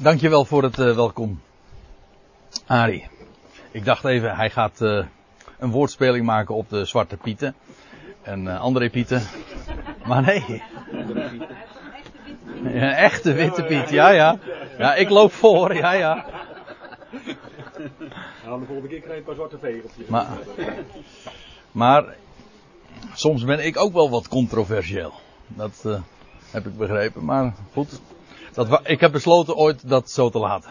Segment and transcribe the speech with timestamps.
[0.00, 1.40] Dankjewel voor het uh, welkom.
[2.66, 3.06] Arie.
[3.70, 5.04] Ik dacht even, hij gaat uh,
[5.58, 7.54] een woordspeling maken op de Zwarte Pieten.
[8.22, 9.22] En uh, André Pieten.
[10.06, 10.62] Maar nee.
[12.62, 14.38] Ja, een echte witte Piet, ja ja.
[14.78, 16.24] Ja, ik loop voor, ja ja.
[18.44, 20.06] Nou, de volgende keer krijg je een paar zwarte vegeltjes.
[20.06, 20.26] Maar,
[21.72, 22.14] maar
[23.14, 25.12] soms ben ik ook wel wat controversieel.
[25.46, 25.84] Dat
[26.50, 28.00] heb ik begrepen, maar goed.
[28.66, 30.70] Dat, ik heb besloten ooit dat zo te laten.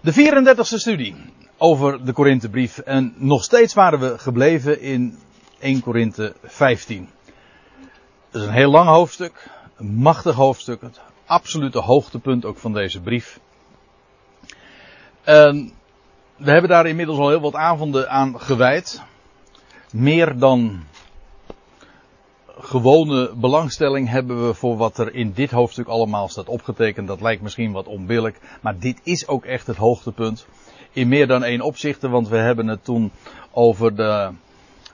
[0.00, 1.14] De 34e studie
[1.56, 2.78] over de Korinthebrief.
[2.78, 5.18] En nog steeds waren we gebleven in
[5.58, 7.08] 1 Korinthe 15.
[8.30, 9.50] Dat is een heel lang hoofdstuk.
[9.76, 10.80] Een machtig hoofdstuk.
[10.80, 13.40] Het absolute hoogtepunt ook van deze brief.
[15.24, 19.02] We hebben daar inmiddels al heel wat avonden aan gewijd.
[19.92, 20.84] Meer dan
[22.58, 27.08] gewone belangstelling hebben we voor wat er in dit hoofdstuk allemaal staat opgetekend.
[27.08, 30.46] Dat lijkt misschien wat onbillijk, maar dit is ook echt het hoogtepunt.
[30.92, 33.12] In meer dan één opzichte, want we hebben het toen
[33.50, 34.30] over de,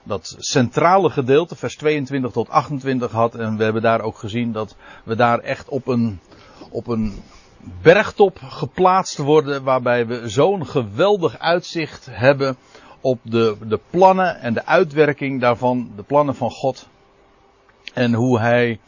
[0.03, 3.35] dat centrale gedeelte, vers 22 tot 28 gehad.
[3.35, 6.19] En we hebben daar ook gezien dat we daar echt op een,
[6.69, 7.21] op een
[7.81, 12.57] bergtop geplaatst worden, waarbij we zo'n geweldig uitzicht hebben
[13.01, 16.87] op de, de plannen en de uitwerking daarvan, de plannen van God.
[17.93, 18.79] En hoe hij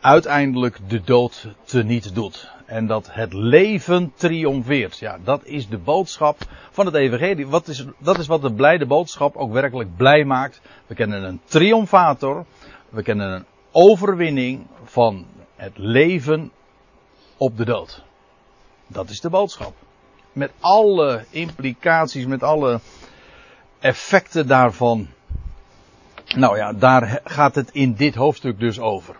[0.00, 2.50] uiteindelijk de dood teniet doet.
[2.66, 4.98] En dat het leven triomfeert.
[4.98, 6.38] Ja, dat is de boodschap
[6.70, 7.46] van het evangelie.
[7.46, 10.60] Wat is, dat is wat de blijde boodschap ook werkelijk blij maakt.
[10.86, 12.44] We kennen een triomfator.
[12.88, 16.50] We kennen een overwinning van het leven
[17.36, 18.02] op de dood.
[18.86, 19.74] Dat is de boodschap.
[20.32, 22.80] Met alle implicaties, met alle
[23.78, 25.08] effecten daarvan.
[26.36, 29.16] Nou ja, daar gaat het in dit hoofdstuk dus over.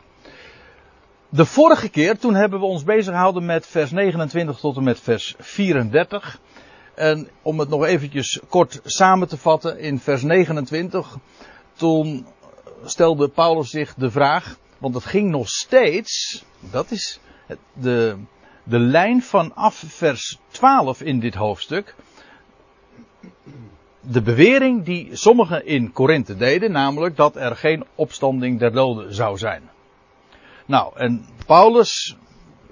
[1.28, 5.00] De vorige keer, toen hebben we ons bezig gehouden met vers 29 tot en met
[5.00, 6.40] vers 34.
[6.94, 11.16] En om het nog eventjes kort samen te vatten, in vers 29,
[11.72, 12.26] toen
[12.84, 17.20] stelde Paulus zich de vraag, want het ging nog steeds, dat is
[17.72, 18.16] de,
[18.62, 21.94] de lijn vanaf vers 12 in dit hoofdstuk.
[24.00, 29.38] De bewering die sommigen in Korinthe deden, namelijk dat er geen opstanding der doden zou
[29.38, 29.70] zijn.
[30.66, 32.16] Nou, en Paulus,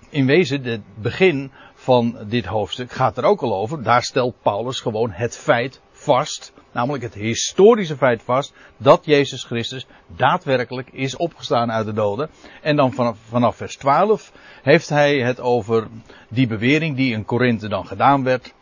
[0.09, 3.83] in wezen, het begin van dit hoofdstuk gaat er ook al over.
[3.83, 9.87] Daar stelt Paulus gewoon het feit vast, namelijk het historische feit vast, dat Jezus Christus
[10.06, 12.31] daadwerkelijk is opgestaan uit de doden.
[12.62, 15.89] En dan vanaf, vanaf vers 12 heeft hij het over
[16.28, 18.55] die bewering die in Korinthe dan gedaan werd.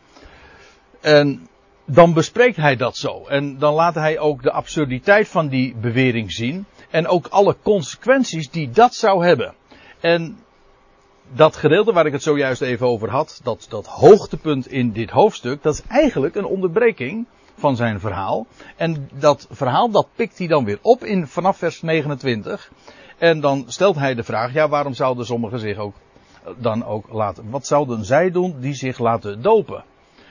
[1.01, 1.47] En
[1.89, 3.25] dan bespreekt hij dat zo.
[3.27, 6.65] En dan laat hij ook de absurditeit van die bewering zien.
[6.89, 9.53] En ook alle consequenties die dat zou hebben.
[9.99, 10.37] En
[11.33, 15.63] dat gedeelte waar ik het zojuist even over had, dat, dat hoogtepunt in dit hoofdstuk,
[15.63, 17.25] dat is eigenlijk een onderbreking
[17.55, 18.47] van zijn verhaal.
[18.75, 22.71] En dat verhaal, dat pikt hij dan weer op in, vanaf vers 29.
[23.17, 25.93] En dan stelt hij de vraag, ja, waarom zouden sommigen zich ook
[26.57, 29.83] dan ook laten, wat zouden zij doen die zich laten dopen?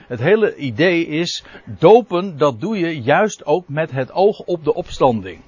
[0.07, 4.73] Het hele idee is, dopen, dat doe je juist ook met het oog op de
[4.73, 5.41] opstanding.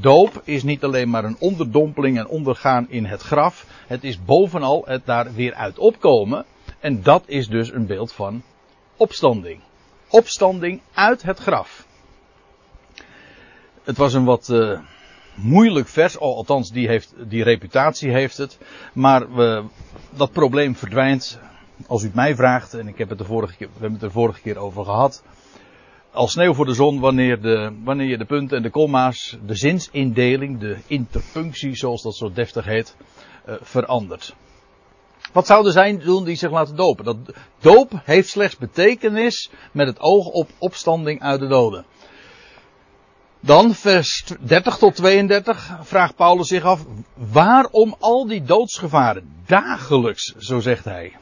[0.00, 3.66] Doop is niet alleen maar een onderdompeling en ondergaan in het graf.
[3.86, 6.44] Het is bovenal het daar weer uit opkomen.
[6.80, 8.42] En dat is dus een beeld van
[8.96, 9.60] opstanding.
[10.08, 11.86] Opstanding uit het graf.
[13.84, 14.80] Het was een wat uh,
[15.34, 18.58] moeilijk vers, althans die, heeft, die reputatie heeft het.
[18.92, 19.64] Maar we,
[20.10, 21.40] dat probleem verdwijnt,
[21.86, 24.02] als u het mij vraagt, en ik heb het de vorige keer, we hebben het
[24.02, 25.22] er vorige keer over gehad
[26.12, 29.54] als sneeuw voor de zon wanneer, de, wanneer je de punten en de komma's, de
[29.54, 32.96] zinsindeling, de interpunctie zoals dat zo deftig heet,
[33.48, 34.34] uh, verandert.
[35.32, 37.04] Wat zouden zij doen die zich laten dopen?
[37.04, 37.16] Dat,
[37.60, 41.84] doop heeft slechts betekenis met het oog op opstanding uit de doden.
[43.40, 46.84] Dan vers 30 tot 32 vraagt Paulus zich af,
[47.14, 51.16] waarom al die doodsgevaren dagelijks, zo zegt hij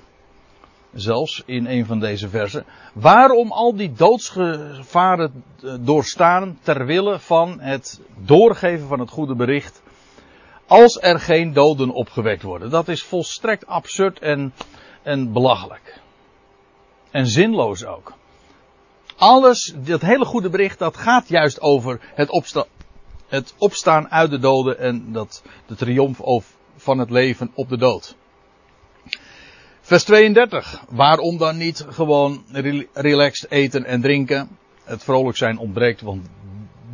[0.97, 2.65] zelfs in een van deze versen.
[2.93, 9.83] Waarom al die doodsgevaren eh, doorstaan ter wille van het doorgeven van het goede bericht.
[10.67, 12.71] Als er geen doden opgewekt worden.
[12.71, 14.53] Dat is volstrekt absurd en,
[15.03, 16.01] en belachelijk.
[17.11, 18.13] En zinloos ook.
[19.17, 22.65] Alles, dat hele goede bericht, dat gaat juist over het,
[23.27, 26.21] het opstaan uit de doden en dat, de triomf
[26.77, 28.17] van het leven op de dood.
[29.87, 30.85] Vers 32.
[30.89, 32.45] Waarom dan niet gewoon
[32.93, 34.59] relaxed eten en drinken?
[34.85, 36.29] Het vrolijk zijn ontbreekt, want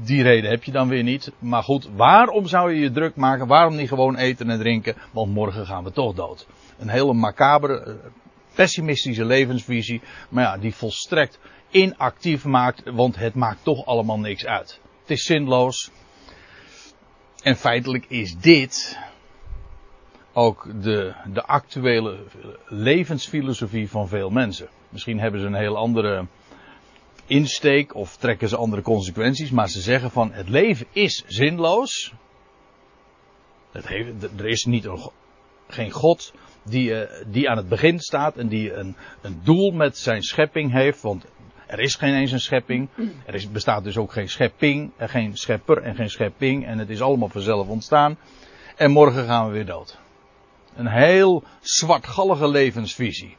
[0.05, 1.33] die reden heb je dan weer niet.
[1.39, 3.47] Maar goed, waarom zou je je druk maken?
[3.47, 4.97] Waarom niet gewoon eten en drinken?
[5.11, 6.47] Want morgen gaan we toch dood.
[6.79, 7.95] Een hele macabere, eh,
[8.55, 10.01] pessimistische levensvisie.
[10.29, 11.39] Maar ja, die volstrekt
[11.71, 14.81] inactief maakt, want het maakt toch allemaal niks uit.
[15.01, 15.91] Het is zinloos.
[17.43, 18.99] En feitelijk is dit
[20.33, 22.19] ook de, de actuele
[22.67, 24.69] levensfilosofie van veel mensen.
[24.89, 26.27] Misschien hebben ze een heel andere
[27.27, 32.15] insteek of trekken ze andere consequenties, maar ze zeggen van het leven is zinloos.
[33.73, 35.11] Het heeft, er is niet een,
[35.69, 36.33] geen God
[36.63, 40.73] die, uh, die aan het begin staat en die een, een doel met zijn schepping
[40.73, 41.25] heeft, want
[41.67, 42.89] er is geen eens een schepping.
[43.27, 46.91] Er is, bestaat dus ook geen schepping, er geen schepper en geen schepping en het
[46.91, 48.19] is allemaal vanzelf ontstaan.
[48.77, 50.01] En morgen gaan we weer dood.
[50.77, 53.37] Een heel zwartgallige levensvisie.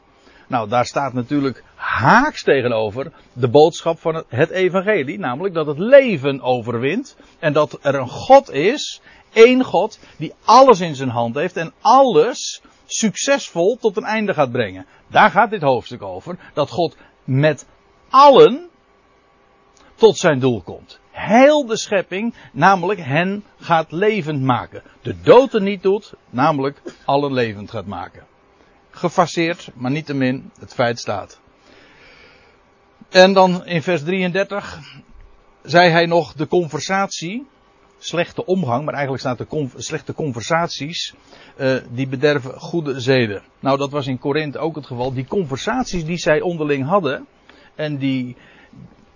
[0.48, 6.40] Nou, daar staat natuurlijk haaks tegenover de boodschap van het evangelie, namelijk dat het leven
[6.40, 9.00] overwint en dat er een God is,
[9.32, 14.52] één God, die alles in zijn hand heeft en alles succesvol tot een einde gaat
[14.52, 14.86] brengen.
[15.06, 17.66] Daar gaat dit hoofdstuk over, dat God met
[18.10, 18.68] allen
[19.94, 21.00] tot zijn doel komt.
[21.16, 24.82] Heel de schepping, namelijk hen gaat levend maken.
[25.02, 28.26] De dood niet doet, namelijk allen levend gaat maken
[28.94, 31.40] gefaseerd, maar niettemin, het feit staat.
[33.08, 34.78] En dan in vers 33
[35.62, 37.46] zei hij nog de conversatie,
[37.98, 41.14] slechte omgang, maar eigenlijk staat de slechte conversaties,
[41.56, 43.42] uh, die bederven goede zeden.
[43.60, 45.12] Nou, dat was in Korinthe ook het geval.
[45.12, 47.26] Die conversaties die zij onderling hadden,
[47.74, 48.36] en die,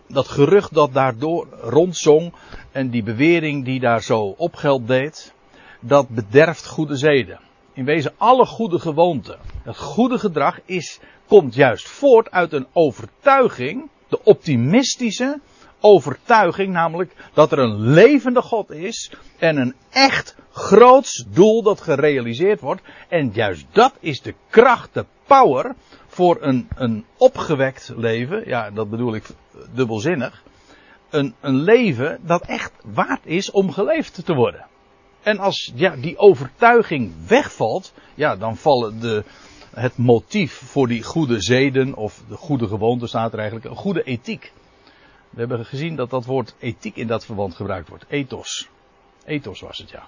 [0.08, 2.32] dat gerucht dat daardoor rondzong,
[2.72, 5.32] en die bewering die daar zo opgeld deed,
[5.80, 7.40] dat bederft goede zeden
[7.78, 9.38] in wezen alle goede gewoonten.
[9.62, 15.40] Het goede gedrag is, komt juist voort uit een overtuiging, de optimistische
[15.80, 22.60] overtuiging, namelijk dat er een levende God is en een echt groots doel dat gerealiseerd
[22.60, 22.82] wordt.
[23.08, 25.74] En juist dat is de kracht, de power
[26.06, 28.42] voor een, een opgewekt leven.
[28.46, 29.24] Ja, dat bedoel ik
[29.74, 30.42] dubbelzinnig.
[31.10, 34.66] Een, een leven dat echt waard is om geleefd te worden.
[35.22, 39.24] En als ja, die overtuiging wegvalt, ja, dan vallen de,
[39.74, 44.02] het motief voor die goede zeden, of de goede gewoonte staat er eigenlijk, een goede
[44.02, 44.52] ethiek.
[45.30, 48.04] We hebben gezien dat dat woord ethiek in dat verband gebruikt wordt.
[48.08, 48.68] Ethos.
[49.24, 50.06] Ethos was het, ja.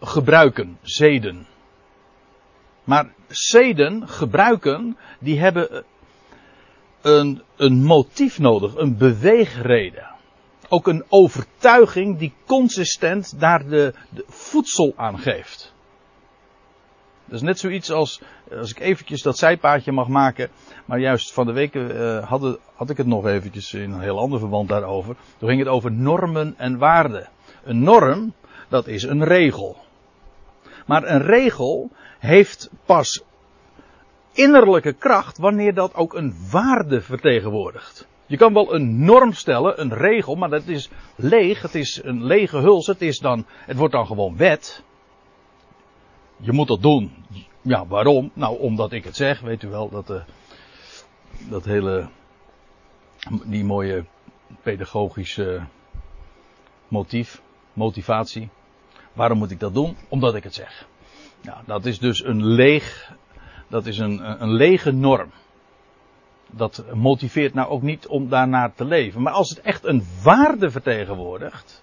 [0.00, 1.46] Gebruiken, zeden.
[2.84, 5.84] Maar zeden, gebruiken, die hebben
[7.00, 10.12] een, een motief nodig, een beweegreden
[10.72, 15.74] ook een overtuiging die consistent daar de, de voedsel aan geeft.
[17.32, 18.20] Dat is net zoiets als,
[18.58, 20.48] als ik eventjes dat zijpaadje mag maken,
[20.84, 24.18] maar juist van de week uh, had, had ik het nog eventjes in een heel
[24.18, 25.16] ander verband daarover.
[25.38, 27.28] Toen ging het over normen en waarden.
[27.64, 28.32] Een norm,
[28.68, 29.76] dat is een regel.
[30.86, 33.22] Maar een regel heeft pas
[34.32, 38.06] innerlijke kracht wanneer dat ook een waarde vertegenwoordigt.
[38.26, 41.62] Je kan wel een norm stellen, een regel, maar dat is leeg.
[41.62, 42.86] Het is een lege huls.
[42.86, 44.82] Het, is dan, het wordt dan gewoon wet.
[46.42, 47.12] Je moet dat doen.
[47.60, 48.30] Ja, waarom?
[48.34, 49.40] Nou, omdat ik het zeg.
[49.40, 50.22] Weet u wel, dat, uh,
[51.50, 52.08] dat hele,
[53.44, 54.04] die mooie
[54.62, 55.62] pedagogische
[56.88, 57.42] motief,
[57.72, 58.48] motivatie.
[59.12, 59.96] Waarom moet ik dat doen?
[60.08, 60.88] Omdat ik het zeg.
[61.40, 63.12] Ja, dat is dus een leeg,
[63.68, 65.30] dat is een, een lege norm
[66.52, 69.22] dat motiveert nou ook niet om daarnaar te leven.
[69.22, 71.82] Maar als het echt een waarde vertegenwoordigt,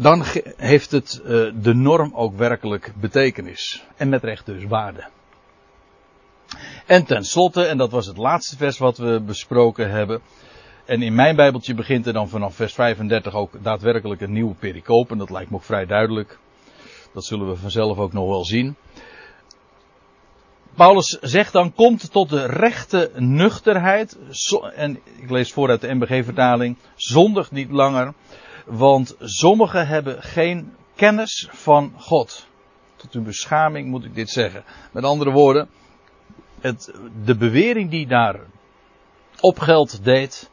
[0.00, 0.24] dan
[0.56, 3.84] heeft het uh, de norm ook werkelijk betekenis.
[3.96, 5.08] En met recht dus waarde.
[6.86, 10.20] En tenslotte, en dat was het laatste vers wat we besproken hebben.
[10.84, 15.10] En in mijn Bijbeltje begint er dan vanaf vers 35 ook daadwerkelijk een nieuwe pericoop.
[15.10, 16.38] En dat lijkt me ook vrij duidelijk.
[17.14, 18.76] Dat zullen we vanzelf ook nog wel zien.
[20.74, 24.18] Paulus zegt dan, komt tot de rechte nuchterheid.
[24.74, 26.76] En ik lees voor uit de MBG-vertaling.
[26.94, 28.14] Zondig niet langer.
[28.70, 32.46] Want sommigen hebben geen kennis van God.
[32.96, 34.64] Tot hun beschaming moet ik dit zeggen.
[34.92, 35.68] Met andere woorden,
[36.60, 38.40] het, de bewering die daar
[39.40, 40.50] opgeld deed,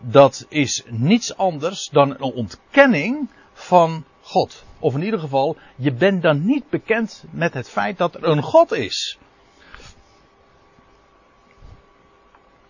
[0.00, 4.64] dat is niets anders dan een ontkenning van God.
[4.78, 8.42] Of in ieder geval, je bent dan niet bekend met het feit dat er een
[8.42, 9.18] God is.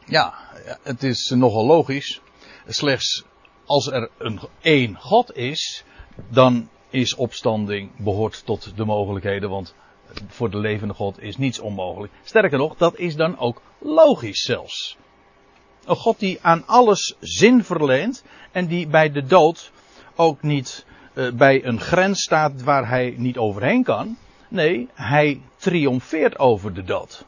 [0.04, 0.34] Ja,
[0.82, 2.20] het is nogal logisch.
[2.66, 3.24] Slechts
[3.66, 5.84] als er een één God is,
[6.28, 9.74] dan is opstanding behoort tot de mogelijkheden, want
[10.26, 12.12] voor de levende God is niets onmogelijk.
[12.22, 14.96] Sterker nog, dat is dan ook logisch zelfs.
[15.84, 19.72] Een God die aan alles zin verleent en die bij de dood
[20.14, 24.16] ook niet uh, bij een grens staat waar hij niet overheen kan.
[24.48, 27.24] Nee, hij triomfeert over de dood.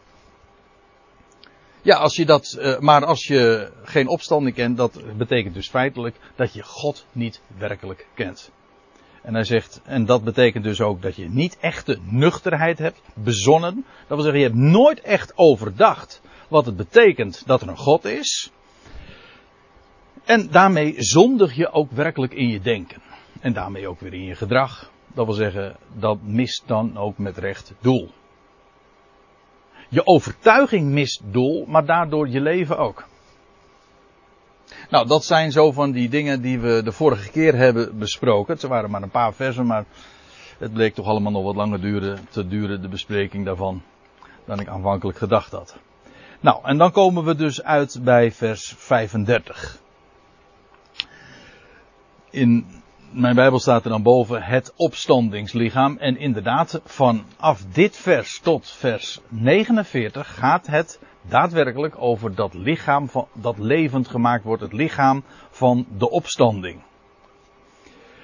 [1.87, 6.17] Ja, als je dat, uh, maar als je geen opstanding kent, dat betekent dus feitelijk
[6.37, 8.51] dat je God niet werkelijk kent.
[9.23, 13.85] En hij zegt, en dat betekent dus ook dat je niet echte nuchterheid hebt, bezonnen.
[14.07, 18.05] Dat wil zeggen, je hebt nooit echt overdacht wat het betekent dat er een God
[18.05, 18.51] is.
[20.25, 23.03] En daarmee zondig je ook werkelijk in je denken.
[23.41, 24.91] En daarmee ook weer in je gedrag.
[25.15, 28.11] Dat wil zeggen, dat mist dan ook met recht doel.
[29.89, 33.05] Je overtuiging mist doel, maar daardoor je leven ook.
[34.91, 38.55] Nou, dat zijn zo van die dingen die we de vorige keer hebben besproken.
[38.55, 39.85] Het waren maar een paar versen, maar
[40.59, 43.83] het bleek toch allemaal nog wat langer duren, te duren, de bespreking daarvan,
[44.45, 45.77] dan ik aanvankelijk gedacht had.
[46.41, 49.79] Nou, en dan komen we dus uit bij vers 35.
[52.31, 52.76] In
[53.17, 55.97] mijn Bijbel staat er dan boven het opstandingslichaam.
[55.99, 63.29] En inderdaad, vanaf dit vers tot vers 49 gaat het daadwerkelijk over dat lichaam van,
[63.33, 66.83] dat levend gemaakt wordt, het lichaam van de opstanding.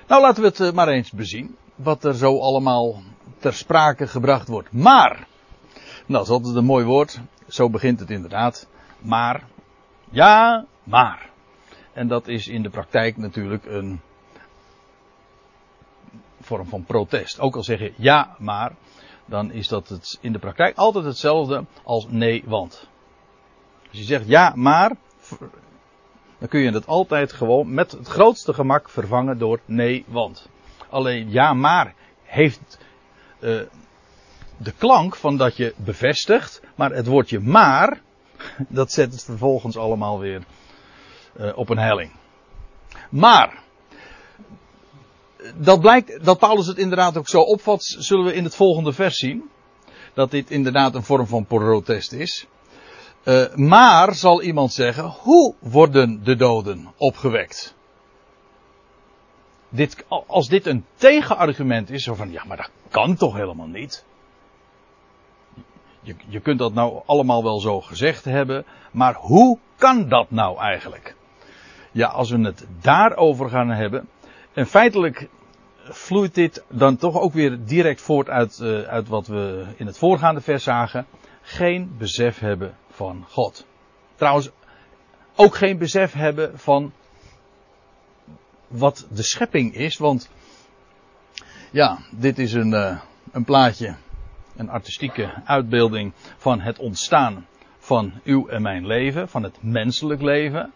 [0.06, 3.02] Nou, laten we het eh, maar eens bezien, wat er zo allemaal
[3.38, 4.72] ter sprake gebracht wordt.
[4.72, 5.26] Maar,
[6.06, 8.68] nou, dat is altijd een mooi woord, zo begint het inderdaad.
[8.98, 9.44] Maar,
[10.10, 11.30] ja, maar.
[11.92, 14.00] En dat is in de praktijk natuurlijk een
[16.42, 17.40] vorm van protest.
[17.40, 18.72] Ook al zeg je ja, maar,
[19.24, 22.88] dan is dat het in de praktijk altijd hetzelfde als nee, want.
[23.88, 24.96] Als je zegt ja, maar,
[26.38, 30.48] dan kun je dat altijd gewoon met het grootste gemak vervangen door nee, want.
[30.88, 32.78] Alleen ja, maar heeft
[33.40, 33.60] uh,
[34.56, 38.00] de klank van dat je bevestigt, maar het woordje maar,
[38.68, 40.42] dat zet het vervolgens allemaal weer
[41.36, 42.12] uh, op een helling.
[43.10, 43.61] Maar,
[45.56, 49.18] dat blijkt dat Paulus het inderdaad ook zo opvat, zullen we in het volgende vers
[49.18, 49.50] zien.
[50.14, 52.46] Dat dit inderdaad een vorm van protest is.
[53.24, 57.74] Uh, maar zal iemand zeggen, hoe worden de doden opgewekt?
[59.68, 64.04] Dit, als dit een tegenargument is, zo van ja, maar dat kan toch helemaal niet.
[66.00, 70.58] Je, je kunt dat nou allemaal wel zo gezegd hebben, maar hoe kan dat nou
[70.58, 71.16] eigenlijk?
[71.92, 74.08] Ja, als we het daarover gaan hebben,
[74.52, 75.28] en feitelijk
[75.84, 79.98] vloeit dit dan toch ook weer direct voort uit, uh, uit wat we in het
[79.98, 81.06] voorgaande vers zagen.
[81.42, 83.66] Geen besef hebben van God.
[84.14, 84.50] Trouwens,
[85.34, 86.92] ook geen besef hebben van
[88.68, 89.96] wat de schepping is.
[89.96, 90.30] Want
[91.70, 93.00] ja, dit is een, uh,
[93.32, 93.96] een plaatje,
[94.56, 97.46] een artistieke uitbeelding van het ontstaan
[97.78, 100.72] van uw en mijn leven, van het menselijk leven.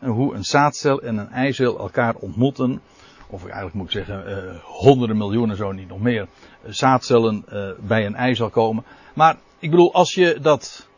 [0.00, 2.80] En hoe een zaadcel en een eicel elkaar ontmoeten.
[3.26, 7.44] Of eigenlijk moet ik zeggen, uh, honderden miljoenen, zo niet nog meer, uh, zaadcellen
[7.80, 8.84] bij een eicel komen.
[9.14, 10.88] Maar ik bedoel, als je dat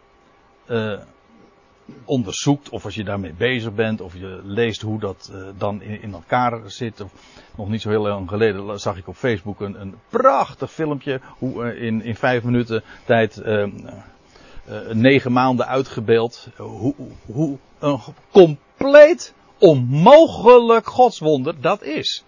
[2.04, 6.12] onderzoekt, of als je daarmee bezig bent, of je leest hoe dat dan in, in,
[6.12, 7.00] elkaar zit.
[7.00, 7.12] Of,
[7.56, 11.76] nog niet zo heel lang geleden zag ik op Facebook een, een prachtig filmpje, hoe
[11.78, 13.42] in, in vijf minuten tijd
[14.92, 16.48] negen maanden uitgebeeld.
[16.56, 16.94] hoe,
[17.26, 17.58] hoe
[18.32, 22.24] een compleet onmogelijk godswonder dat is.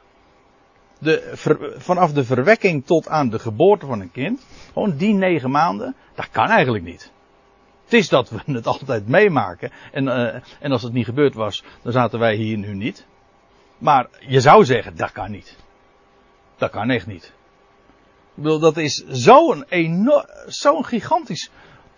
[0.99, 1.33] De,
[1.77, 6.31] vanaf de verwekking tot aan de geboorte van een kind, gewoon die negen maanden, dat
[6.31, 7.13] kan eigenlijk niet.
[7.85, 9.73] Het is dat we het altijd meemaken.
[9.93, 13.07] En, uh, en als het niet gebeurd was, dan zaten wij hier nu niet.
[13.79, 15.57] Maar je zou zeggen, dat kan niet.
[16.57, 17.25] Dat kan echt niet.
[18.35, 21.51] Ik bedoel, dat is zo'n enorm, zo'n gigantisch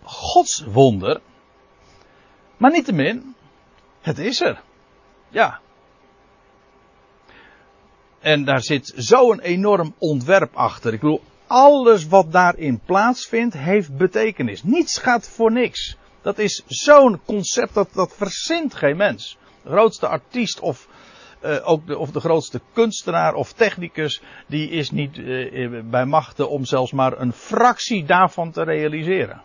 [0.02, 1.20] godswonder.
[2.56, 3.34] Maar niettemin,
[4.00, 4.62] het is er.
[5.28, 5.60] Ja.
[8.18, 10.92] En daar zit zo'n enorm ontwerp achter.
[10.92, 14.62] Ik bedoel, alles wat daarin plaatsvindt, heeft betekenis.
[14.62, 15.96] Niets gaat voor niks.
[16.22, 19.38] Dat is zo'n concept dat, dat verzint geen mens.
[19.62, 20.88] De grootste artiest of,
[21.44, 26.48] uh, ook de, of de grootste kunstenaar of technicus, die is niet uh, bij machten
[26.50, 29.42] om zelfs maar een fractie daarvan te realiseren.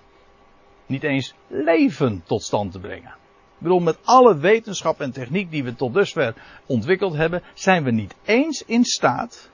[0.85, 3.15] Niet eens leven tot stand te brengen.
[3.55, 6.33] Ik bedoel, met alle wetenschap en techniek die we tot dusver
[6.65, 9.50] ontwikkeld hebben, zijn we niet eens in staat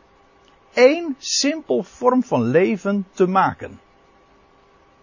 [0.74, 3.80] één simpel vorm van leven te maken.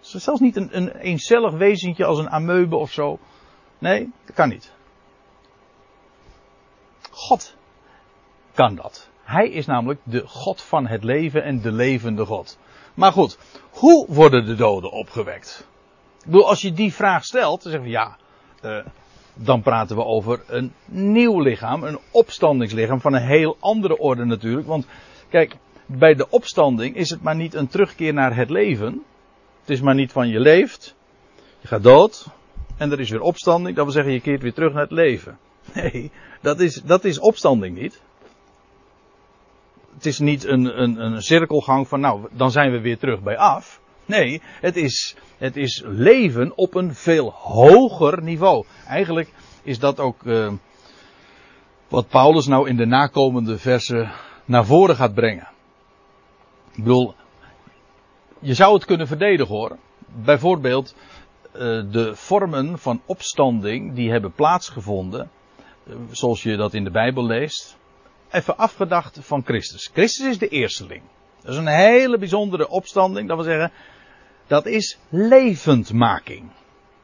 [0.00, 3.18] Zelfs niet een, een eencellig wezentje als een amoebe of zo.
[3.78, 4.72] Nee, dat kan niet.
[7.10, 7.56] God
[8.54, 9.08] kan dat.
[9.22, 12.58] Hij is namelijk de God van het leven en de levende God.
[12.94, 13.38] Maar goed,
[13.70, 15.66] hoe worden de doden opgewekt?
[16.18, 18.16] Ik bedoel, als je die vraag stelt, dan zeggen we ja,
[18.64, 18.78] uh,
[19.34, 24.66] dan praten we over een nieuw lichaam, een opstandingslichaam van een heel andere orde natuurlijk.
[24.66, 24.86] Want
[25.28, 29.02] kijk, bij de opstanding is het maar niet een terugkeer naar het leven.
[29.60, 30.94] Het is maar niet van je leeft,
[31.60, 32.26] je gaat dood
[32.76, 33.76] en er is weer opstanding.
[33.76, 35.38] Dat wil zeggen je keert weer terug naar het leven.
[35.74, 36.10] Nee,
[36.40, 38.02] dat is, dat is opstanding niet.
[39.94, 43.36] Het is niet een, een, een cirkelgang van nou, dan zijn we weer terug bij
[43.36, 43.80] af.
[44.08, 48.64] Nee, het is, het is leven op een veel hoger niveau.
[48.86, 50.52] Eigenlijk is dat ook uh,
[51.88, 54.12] wat Paulus nou in de nakomende versen
[54.44, 55.48] naar voren gaat brengen.
[56.72, 57.14] Ik bedoel,
[58.38, 59.76] je zou het kunnen verdedigen hoor.
[60.24, 60.94] Bijvoorbeeld
[61.52, 61.60] uh,
[61.90, 65.30] de vormen van opstanding die hebben plaatsgevonden,
[65.84, 67.76] uh, zoals je dat in de Bijbel leest.
[68.30, 69.90] Even afgedacht van Christus.
[69.92, 71.02] Christus is de eersteling.
[71.42, 73.28] Dat is een hele bijzondere opstanding.
[73.28, 73.72] Dat wil zeggen,
[74.48, 76.50] dat is levendmaking.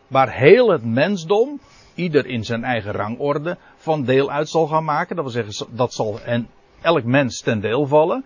[0.08, 1.60] Waar heel het mensdom,
[1.94, 5.16] ieder in zijn eigen rangorde, van deel uit zal gaan maken.
[5.16, 6.48] Dat wil zeggen, dat zal en
[6.80, 8.24] elk mens ten deel vallen.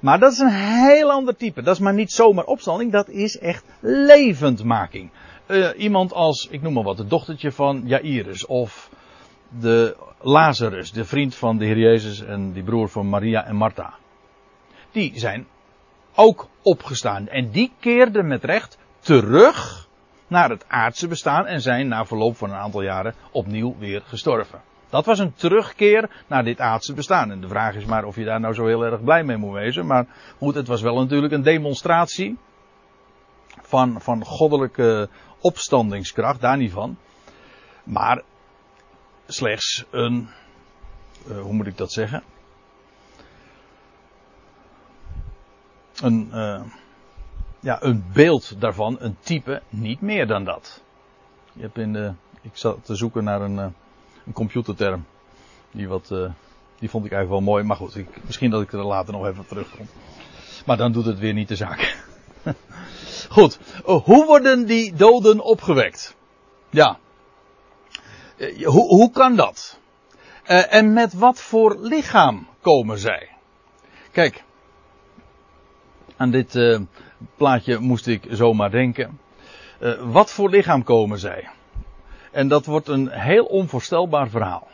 [0.00, 1.62] Maar dat is een heel ander type.
[1.62, 5.10] Dat is maar niet zomaar opstanding, dat is echt levendmaking.
[5.46, 8.90] Uh, iemand als, ik noem maar wat, het dochtertje van Jairus of
[9.60, 13.94] de Lazarus, de vriend van de Heer Jezus en die broer van Maria en Martha.
[14.92, 15.46] Die zijn
[16.14, 17.28] ook opgestaan.
[17.28, 19.88] En die keerden met recht terug
[20.26, 24.60] naar het aardse bestaan en zijn na verloop van een aantal jaren opnieuw weer gestorven.
[24.90, 27.30] Dat was een terugkeer naar dit aardse bestaan.
[27.30, 29.52] En de vraag is maar of je daar nou zo heel erg blij mee moet
[29.52, 29.86] wezen.
[29.86, 30.06] Maar
[30.38, 32.38] goed, het was wel natuurlijk een demonstratie
[33.60, 35.08] van, van goddelijke
[35.40, 36.96] opstandingskracht, daar niet van.
[37.84, 38.22] Maar
[39.26, 40.28] slechts een,
[41.28, 42.22] uh, hoe moet ik dat zeggen?
[46.02, 46.60] Een, uh,
[47.60, 50.82] ja, een beeld daarvan, een type, niet meer dan dat.
[51.52, 53.66] Je hebt in de, ik zat te zoeken naar een, uh,
[54.26, 55.04] een computerterm.
[55.70, 56.30] Die, wat, uh,
[56.78, 59.46] die vond ik eigenlijk wel mooi, maar goed, misschien dat ik er later nog even
[59.46, 59.86] terugkom.
[60.66, 61.96] Maar dan doet het weer niet de zaak.
[63.36, 66.16] goed, hoe worden die doden opgewekt?
[66.70, 66.98] Ja.
[68.64, 69.80] hoe, hoe kan dat?
[70.68, 73.28] en met wat voor lichaam komen zij?
[74.10, 74.44] Kijk,
[76.22, 76.80] aan dit uh,
[77.36, 79.18] plaatje moest ik zomaar denken.
[79.80, 81.48] Uh, wat voor lichaam komen zij?
[82.30, 84.68] En dat wordt een heel onvoorstelbaar verhaal.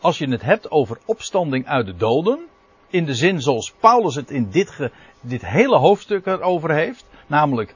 [0.00, 2.46] Als je het hebt over opstanding uit de doden,
[2.88, 4.90] in de zin zoals Paulus het in dit,
[5.20, 7.74] dit hele hoofdstuk erover heeft, namelijk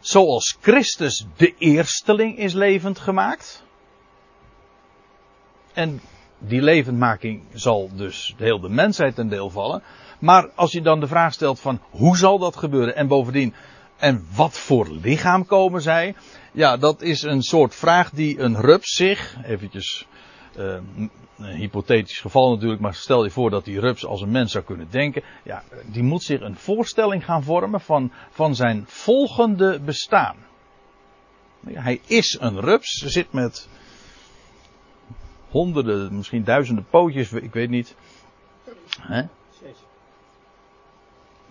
[0.00, 3.64] zoals Christus de eersteling is levend gemaakt.
[5.72, 6.00] En
[6.38, 9.82] die levendmaking zal dus de hele mensheid ten deel vallen.
[10.20, 13.54] Maar als je dan de vraag stelt van hoe zal dat gebeuren en bovendien
[13.96, 16.14] en wat voor lichaam komen zij?
[16.52, 20.06] Ja, dat is een soort vraag die een rups zich, eventjes
[20.58, 20.78] uh,
[21.38, 24.64] een hypothetisch geval natuurlijk, maar stel je voor dat die rups als een mens zou
[24.64, 25.22] kunnen denken.
[25.44, 30.36] Ja, die moet zich een voorstelling gaan vormen van, van zijn volgende bestaan.
[31.66, 33.68] Hij is een rups, zit met
[35.48, 37.96] honderden, misschien duizenden pootjes, ik weet niet.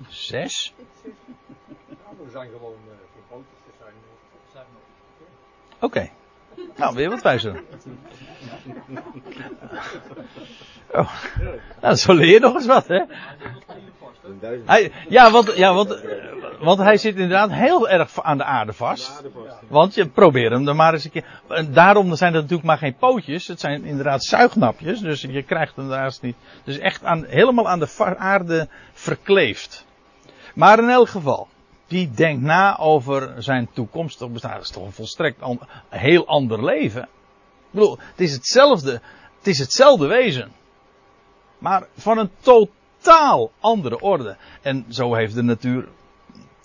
[0.07, 0.73] Zes?
[2.25, 2.77] er zijn gewoon
[3.79, 3.93] zijn,
[4.51, 4.65] zijn
[5.75, 5.85] Oké.
[5.85, 6.11] Okay.
[6.75, 7.63] Nou, weer wat wijzer.
[10.91, 11.13] Oh.
[11.81, 13.03] Nou, zo leer je nog eens wat, hè?
[14.65, 16.03] Hij, ja, want, ja want,
[16.59, 19.23] want hij zit inderdaad heel erg aan de aarde vast.
[19.67, 21.25] Want je probeert hem er maar eens een keer.
[21.47, 23.47] En daarom zijn het natuurlijk maar geen pootjes.
[23.47, 24.99] Het zijn inderdaad zuignapjes.
[24.99, 26.35] Dus je krijgt hem daar niet.
[26.63, 29.87] Dus echt aan, helemaal aan de aarde verkleefd.
[30.59, 31.47] Maar in elk geval,
[31.87, 34.53] die denkt na over zijn toekomstig bestaan.
[34.53, 37.01] Dat is toch een volstrekt an, heel ander leven.
[37.01, 37.09] Ik
[37.71, 38.91] bedoel, het is hetzelfde,
[39.37, 40.51] het is hetzelfde wezen.
[41.57, 44.37] Maar van een totaal andere orde.
[44.61, 45.87] En zo heeft de natuur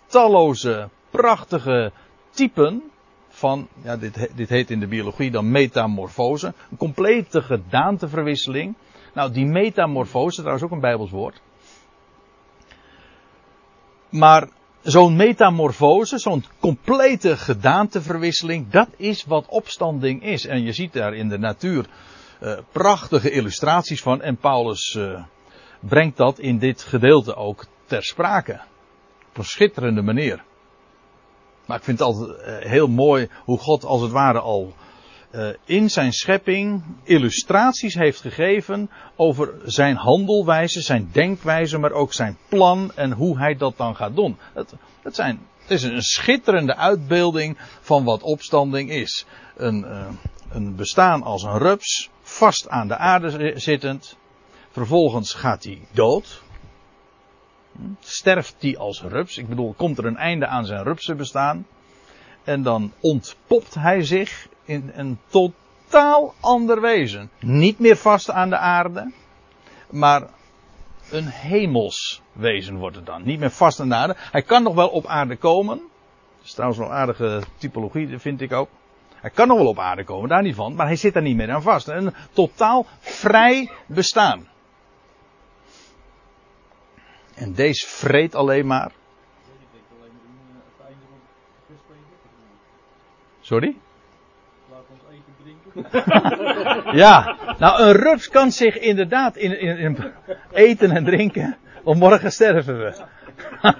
[0.07, 1.93] talloze, prachtige
[2.31, 2.83] typen
[3.29, 6.55] van, ja, dit, dit heet in de biologie dan metamorfose.
[6.71, 8.75] Een complete gedaanteverwisseling.
[9.13, 11.41] Nou, die metamorfose, trouwens ook een Bijbels woord.
[14.15, 14.49] Maar
[14.83, 20.47] zo'n metamorfose, zo'n complete gedaanteverwisseling, dat is wat opstanding is.
[20.47, 21.87] En je ziet daar in de natuur
[22.43, 24.23] uh, prachtige illustraties van.
[24.23, 25.25] En Paulus uh,
[25.81, 28.61] brengt dat in dit gedeelte ook ter sprake.
[29.29, 30.45] Op een schitterende manier.
[31.67, 34.75] Maar ik vind het altijd uh, heel mooi hoe God als het ware al
[35.35, 42.37] uh, in zijn schepping illustraties heeft gegeven over zijn handelwijze, zijn denkwijze, maar ook zijn
[42.49, 44.39] plan en hoe hij dat dan gaat doen.
[45.03, 49.27] Het, zijn, het is een schitterende uitbeelding van wat opstanding is.
[49.57, 50.07] Een, uh,
[50.51, 54.17] een bestaan als een rups, vast aan de aarde zittend.
[54.71, 56.43] Vervolgens gaat hij dood.
[58.01, 59.39] Sterft hij als rups.
[59.39, 61.67] Ik bedoel, komt er een einde aan zijn rupsenbestaan.
[62.45, 67.31] En dan ontpopt hij zich in een totaal ander wezen.
[67.41, 69.13] Niet meer vast aan de aarde,
[69.91, 70.29] maar
[71.11, 73.23] een hemels wezen wordt het dan.
[73.25, 74.15] Niet meer vast aan de aarde.
[74.19, 75.77] Hij kan nog wel op aarde komen.
[76.37, 78.69] Dat is trouwens een aardige typologie, vind ik ook.
[79.15, 81.37] Hij kan nog wel op aarde komen, daar niet van, maar hij zit daar niet
[81.37, 81.89] meer aan vast.
[81.89, 84.49] Een totaal vrij bestaan.
[87.35, 88.93] En deze vreet alleen maar.
[93.41, 93.77] Sorry?
[94.71, 95.64] Laat ons eten drinken.
[97.03, 99.99] Ja, nou een rups kan zich inderdaad in, in,
[100.53, 101.57] eten en drinken.
[101.83, 102.95] Want morgen sterven we.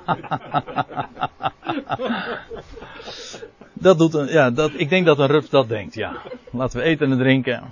[3.73, 6.17] dat doet een, ja, dat, ik denk dat een rups dat denkt, ja.
[6.51, 7.63] Laten we eten en drinken.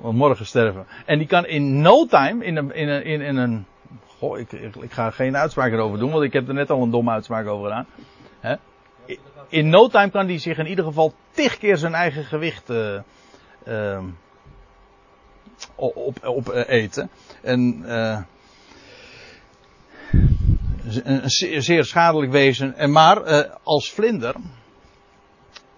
[0.00, 0.86] Want morgen sterven.
[1.06, 3.66] En die kan in no time, in een, in een, in, een
[4.06, 6.90] goh, ik, ik, ga geen uitspraak erover doen, want ik heb er net al een
[6.90, 7.86] domme uitspraak over gedaan.
[9.48, 13.00] In no time kan die zich in ieder geval tig keer zijn eigen gewicht uh,
[13.68, 14.04] uh,
[15.74, 17.10] op, op uh, eten.
[17.42, 17.84] En
[21.04, 21.30] een
[21.62, 22.74] zeer schadelijk wezen.
[22.76, 24.34] En maar als vlinder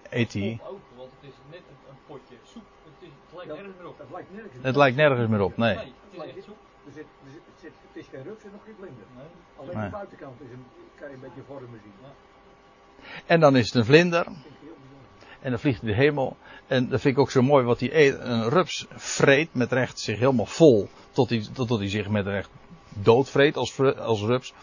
[0.09, 0.59] eet hij.
[0.63, 2.63] Ook, want het is net een, potje soep.
[2.83, 3.97] Het, is, het lijkt nergens meer op.
[3.97, 5.75] Het lijkt nergens Het lijkt nergens meer op, nee.
[5.75, 6.57] Het is echt soep.
[6.85, 9.05] Er zit, er zit, het, zit, het is geen rups en nog geen vlinder.
[9.17, 9.25] Nee.
[9.59, 9.85] Alleen Nee.
[9.85, 10.65] de buitenkant is een,
[10.99, 11.93] kan je een beetje vormen zien.
[12.01, 12.11] Ja.
[13.25, 14.23] En dan is het een vlinder.
[14.23, 15.32] Dat vind ik heel bijzonder.
[15.43, 16.37] En dan vliegt hij de hemel.
[16.67, 18.19] En dat vind ik ook zo mooi wat hij eet.
[18.19, 20.89] Een rups vreet met recht zich helemaal vol.
[21.11, 22.49] Tot hij, tot, hij zich met recht
[22.89, 24.53] doodvreet als, als rups.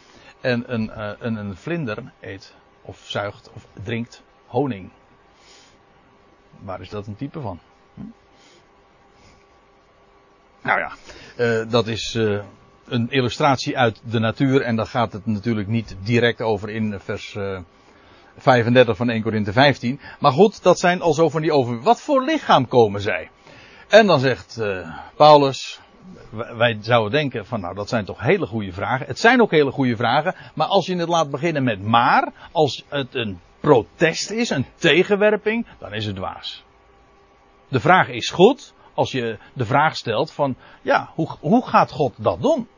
[0.41, 4.91] En een, eh, een, een vlinder eet of zuigt of drinkt honing.
[6.59, 7.59] Waar is dat een type van?
[7.95, 8.01] Hm?
[10.63, 10.93] Nou ja,
[11.37, 12.45] eh, dat is eh,
[12.85, 14.63] een illustratie uit de natuur.
[14.63, 17.37] En daar gaat het natuurlijk niet direct over in vers
[18.37, 20.01] 35 van 1 Korinthe 15.
[20.19, 21.83] Maar goed, dat zijn al zo van die over.
[21.83, 23.31] Wat voor lichaam komen zij?
[23.89, 25.81] En dan zegt eh, Paulus.
[26.31, 29.07] wij- Wij zouden denken van nou dat zijn toch hele goede vragen.
[29.07, 30.35] Het zijn ook hele goede vragen.
[30.55, 32.33] Maar als je het laat beginnen met maar.
[32.53, 35.67] Als het een protest is, een tegenwerping.
[35.79, 36.65] Dan is het dwaas.
[37.69, 38.75] De vraag is goed.
[38.95, 42.69] Als je de vraag stelt van ja, hoe, hoe gaat God dat doen?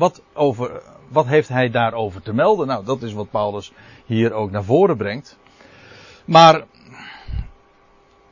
[0.00, 2.66] Wat, over, wat heeft hij daarover te melden?
[2.66, 3.72] Nou, dat is wat Paulus
[4.06, 5.38] hier ook naar voren brengt.
[6.24, 6.64] Maar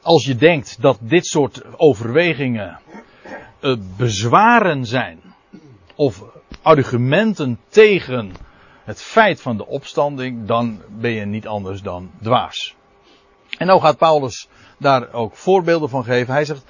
[0.02, 2.80] als je denkt dat dit soort overwegingen
[3.60, 5.20] eh, bezwaren zijn,
[5.94, 6.24] of
[6.62, 8.32] argumenten tegen
[8.84, 12.74] het feit van de opstanding, dan ben je niet anders dan dwaas.
[13.58, 16.34] En nou gaat Paulus daar ook voorbeelden van geven.
[16.34, 16.64] Hij zegt,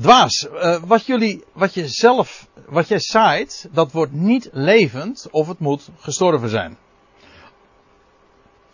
[0.00, 5.48] dwaas, eh, wat jullie, wat je zelf, wat jij zaait, dat wordt niet levend of
[5.48, 6.78] het moet gestorven zijn.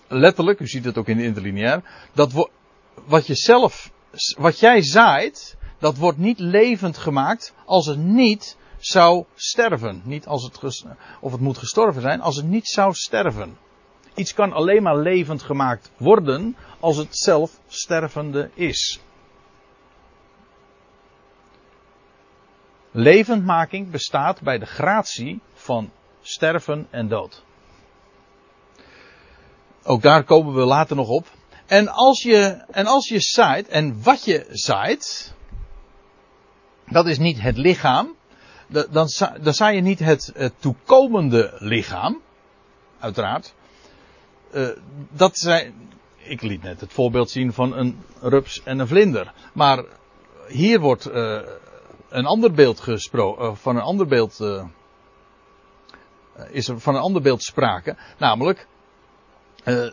[0.09, 1.83] Letterlijk, u ziet het ook in de interlineair,
[2.13, 2.49] dat
[3.05, 3.91] wat je zelf,
[4.37, 10.03] wat jij zaait, dat wordt niet levend gemaakt als het niet zou sterven.
[10.05, 10.85] Niet als het,
[11.21, 13.59] of het moet gestorven zijn, als het niet zou sterven.
[14.15, 19.01] Iets kan alleen maar levend gemaakt worden als het zelf stervende is.
[22.97, 25.91] Levendmaking bestaat bij de gratie van
[26.23, 27.45] sterven en dood.
[29.83, 31.27] Ook daar komen we later nog op.
[31.67, 35.35] En als je, en als je zaait, en wat je zaait,
[36.87, 38.15] dat is niet het lichaam,
[38.67, 39.09] da- dan,
[39.41, 42.21] dan zaai je niet het, het toekomende lichaam,
[42.99, 43.55] uiteraard.
[44.51, 44.69] Eh,
[45.11, 45.75] dat zijn,
[46.17, 49.33] ik liet net het voorbeeld zien van een rups en een vlinder.
[49.53, 49.85] Maar
[50.49, 51.41] hier wordt eh,
[52.15, 54.65] een ander beeld gesproken, van een ander beeld, eh,
[56.51, 57.97] is er van een ander beeld sprake.
[58.19, 58.67] Namelijk,
[59.65, 59.87] eh,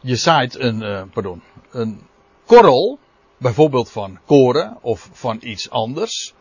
[0.00, 2.00] je zaait een, eh, pardon, een
[2.46, 2.98] korrel,
[3.36, 6.34] bijvoorbeeld van koren of van iets anders.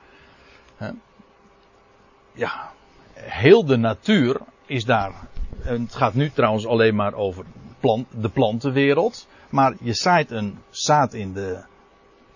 [2.34, 2.72] Ja,
[3.14, 5.14] heel de natuur is daar.
[5.58, 7.46] Het gaat nu trouwens alleen maar over
[7.80, 9.28] plant, de plantenwereld.
[9.50, 11.64] Maar je zaait een zaad in de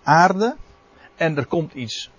[0.02, 0.56] aarde.
[1.14, 2.10] En er komt iets.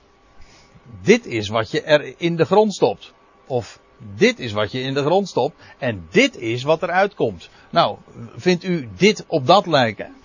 [1.07, 3.13] Dit is wat je er in de grond stopt.
[3.45, 3.79] Of
[4.15, 5.55] dit is wat je in de grond stopt.
[5.77, 7.49] En dit is wat eruit komt.
[7.69, 7.97] Nou,
[8.35, 10.15] vindt u dit op dat lijken?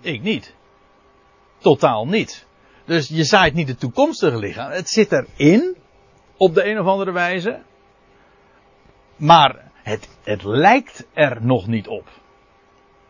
[0.00, 0.54] Ik niet.
[1.58, 2.46] Totaal niet.
[2.84, 4.70] Dus je zaait niet het toekomstige lichaam.
[4.70, 5.76] Het zit erin.
[6.36, 7.62] Op de een of andere wijze.
[9.16, 12.08] Maar het, het lijkt er nog niet op.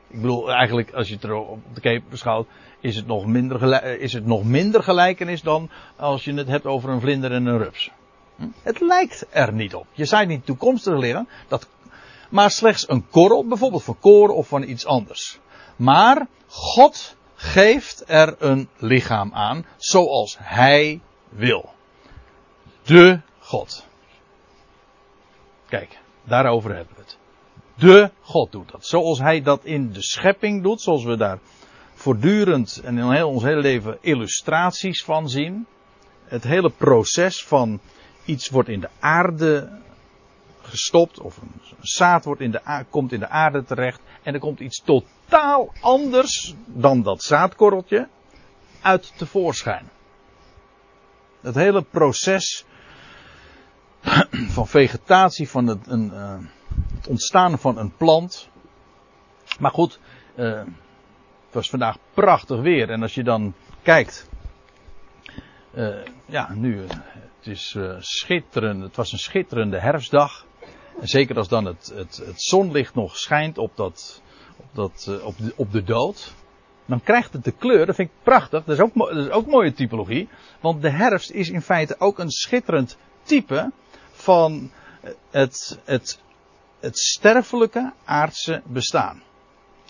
[0.08, 1.58] Ik bedoel, eigenlijk, als je het erop
[2.08, 2.46] beschouwt,
[2.80, 6.66] is het, nog minder gelijk, is het nog minder gelijkenis dan als je het hebt
[6.66, 7.90] over een vlinder en een rups.
[8.36, 8.46] Hm?
[8.62, 9.86] Het lijkt er niet op.
[9.92, 11.68] Je zou niet toekomstig liggen, dat,
[12.28, 15.38] maar slechts een korrel, bijvoorbeeld van koren of van iets anders.
[15.76, 21.74] Maar God geeft er een lichaam aan zoals Hij wil.
[22.82, 23.86] De God.
[25.68, 27.18] Kijk, daarover hebben we het.
[27.78, 28.86] De God doet dat.
[28.86, 31.38] Zoals Hij dat in de schepping doet, zoals we daar
[31.94, 35.66] voortdurend en in ons hele leven illustraties van zien.
[36.24, 37.80] Het hele proces van
[38.24, 39.78] iets wordt in de aarde
[40.62, 44.60] gestopt, of een zaad wordt in de, komt in de aarde terecht, en er komt
[44.60, 48.08] iets totaal anders dan dat zaadkorreltje
[48.80, 49.88] uit tevoorschijn.
[51.40, 52.64] Het hele proces
[54.56, 56.34] van vegetatie, van het, een, uh,
[56.98, 58.48] het ontstaan van een plant.
[59.58, 60.00] Maar goed,
[60.36, 60.58] uh,
[61.44, 62.90] het was vandaag prachtig weer.
[62.90, 64.28] En als je dan kijkt.
[65.74, 66.80] Uh, ja, nu.
[67.38, 68.82] Het is schitterend.
[68.82, 70.46] Het was een schitterende herfstdag.
[71.00, 74.22] En zeker als dan het, het, het zonlicht nog schijnt op, dat,
[74.56, 76.34] op, dat, op, de, op de dood.
[76.86, 78.64] Dan krijgt het de kleur, dat vind ik prachtig.
[78.64, 80.28] Dat is, ook, dat is ook mooie typologie.
[80.60, 83.72] Want de herfst is in feite ook een schitterend type
[84.10, 84.70] van
[85.30, 86.20] het, het,
[86.80, 89.22] het sterfelijke aardse bestaan.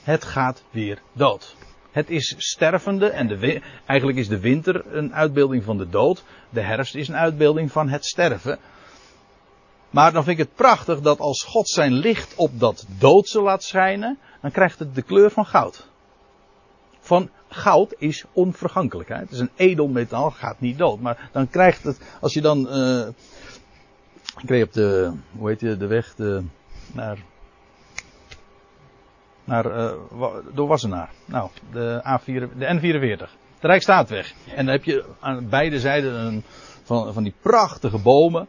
[0.03, 1.57] Het gaat weer dood.
[1.91, 6.25] Het is stervende en de, eigenlijk is de winter een uitbeelding van de dood.
[6.51, 8.59] De herfst is een uitbeelding van het sterven.
[9.91, 13.63] Maar dan vind ik het prachtig dat als God zijn licht op dat doodse laat
[13.63, 15.89] schijnen, dan krijgt het de kleur van goud.
[17.01, 19.23] Van goud is onvergankelijkheid.
[19.23, 21.01] Het is een edelmetaal, gaat niet dood.
[21.01, 23.07] Maar dan krijgt het, als je dan, uh,
[24.43, 26.45] ik reed op de, hoe heet je, de weg de,
[26.93, 27.19] naar,
[29.45, 29.93] naar, uh,
[30.55, 30.79] door.
[31.25, 33.31] Nou, de A4, de N44.
[33.61, 34.35] De Rijksstaatweg.
[34.49, 36.45] En dan heb je aan beide zijden een,
[36.83, 38.49] van, van die prachtige bomen.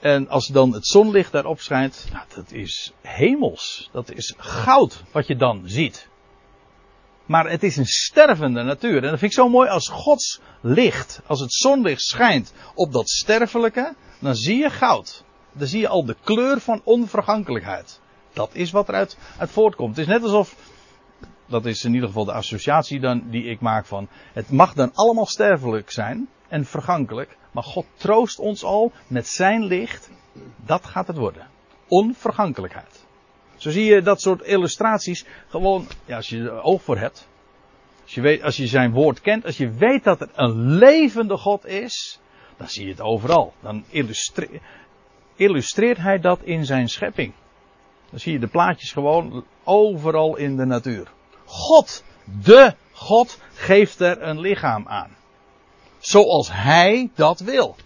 [0.00, 3.88] En als dan het zonlicht daarop schijnt, nou, dat is hemels.
[3.92, 6.08] Dat is goud wat je dan ziet.
[7.26, 8.96] Maar het is een stervende natuur.
[8.96, 13.10] En dat vind ik zo mooi als Gods licht, als het zonlicht schijnt op dat
[13.10, 15.24] sterfelijke, dan zie je goud.
[15.52, 18.00] Dan zie je al de kleur van onvergankelijkheid.
[18.32, 19.96] Dat is wat eruit uit voortkomt.
[19.96, 20.56] Het is net alsof,
[21.46, 24.90] dat is in ieder geval de associatie dan, die ik maak van, het mag dan
[24.94, 30.10] allemaal sterfelijk zijn en vergankelijk, maar God troost ons al met zijn licht,
[30.64, 31.46] dat gaat het worden.
[31.88, 33.04] Onvergankelijkheid.
[33.56, 37.28] Zo zie je dat soort illustraties gewoon, ja, als je er oog voor hebt.
[38.02, 41.36] Als je, weet, als je zijn woord kent, als je weet dat er een levende
[41.36, 42.20] God is,
[42.56, 43.54] dan zie je het overal.
[43.60, 43.84] Dan
[45.36, 47.32] illustreert, hij dat in zijn schepping.
[48.10, 51.12] Dan zie je de plaatjes gewoon overal in de natuur.
[51.44, 52.04] God,
[52.42, 55.16] de God, geeft er een lichaam aan.
[55.98, 57.76] Zoals hij dat wil.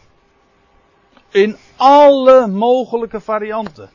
[1.30, 3.90] In alle mogelijke varianten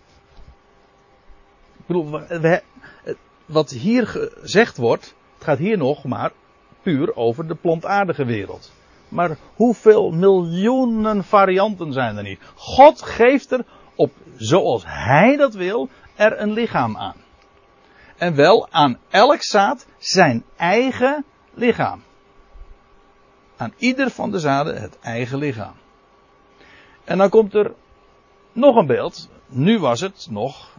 [1.92, 2.62] bedoel, we,
[3.46, 6.32] wat hier gezegd wordt, het gaat hier nog maar
[6.82, 8.72] puur over de plantaardige wereld.
[9.12, 12.40] Maar hoeveel miljoenen varianten zijn er niet?
[12.56, 17.16] God geeft er op, zoals Hij dat wil, er een lichaam aan.
[18.18, 22.04] En wel aan elk zaad zijn eigen lichaam.
[23.58, 25.76] Aan ieder van de zaden het eigen lichaam.
[27.04, 27.74] En dan komt er
[28.52, 29.30] nog een beeld.
[29.48, 30.72] Nu was het nog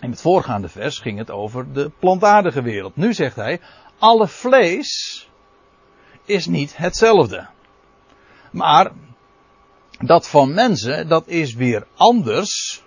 [0.00, 2.96] in het voorgaande vers ging het over de plantaardige wereld.
[2.96, 3.60] Nu zegt hij,
[3.98, 5.28] alle vlees
[6.24, 7.48] is niet hetzelfde.
[8.50, 8.92] Maar
[9.98, 12.82] dat van mensen, dat is weer anders.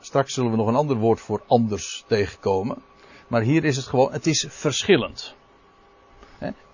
[0.00, 2.82] Straks zullen we nog een ander woord voor anders tegenkomen.
[3.28, 5.34] Maar hier is het gewoon, het is verschillend.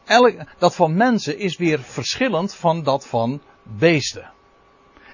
[0.04, 4.32] Elk, dat van mensen is weer verschillend van dat van beesten.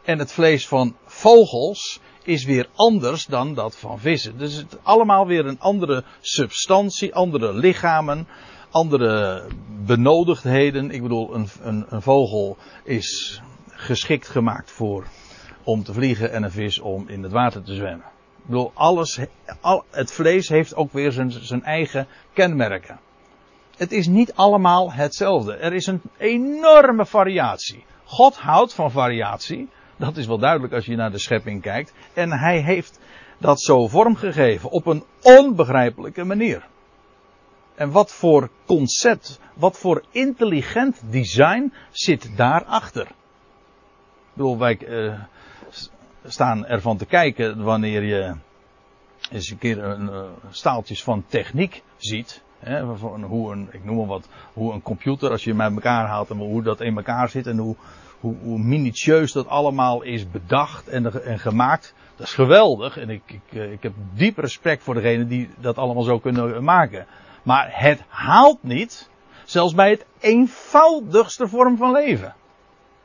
[0.05, 4.38] En het vlees van vogels is weer anders dan dat van vissen.
[4.38, 8.29] Dus het is allemaal weer een andere substantie, andere lichamen,
[8.70, 9.44] andere
[9.85, 10.90] benodigdheden.
[10.90, 15.04] Ik bedoel, een, een, een vogel is geschikt gemaakt voor
[15.62, 18.07] om te vliegen en een vis om in het water te zwemmen.
[18.37, 19.18] Ik bedoel, alles,
[19.61, 22.98] al, het vlees heeft ook weer zijn, zijn eigen kenmerken.
[23.76, 25.54] Het is niet allemaal hetzelfde.
[25.54, 27.85] Er is een enorme variatie.
[28.04, 29.68] God houdt van variatie.
[29.96, 31.92] Dat is wel duidelijk als je naar de schepping kijkt.
[32.14, 33.00] En hij heeft
[33.38, 36.66] dat zo vormgegeven op een onbegrijpelijke manier.
[37.79, 43.07] En wat voor concept, wat voor intelligent design zit daarachter?
[43.07, 45.21] Ik bedoel, wij uh,
[46.25, 48.35] staan ervan te kijken wanneer je
[49.31, 52.43] eens een keer een, uh, staaltjes van techniek ziet.
[52.59, 56.07] Hè, hoe een, ik noem maar wat, hoe een computer, als je hem met elkaar
[56.07, 57.77] haalt en hoe dat in elkaar zit en hoe,
[58.21, 61.95] hoe, hoe minutieus dat allemaal is bedacht en, en gemaakt.
[62.17, 65.77] Dat is geweldig en ik, ik, eh, ik heb diep respect voor degenen die dat
[65.77, 67.07] allemaal zo kunnen maken.
[67.48, 69.08] Maar het haalt niet,
[69.44, 72.34] zelfs bij het eenvoudigste vorm van leven.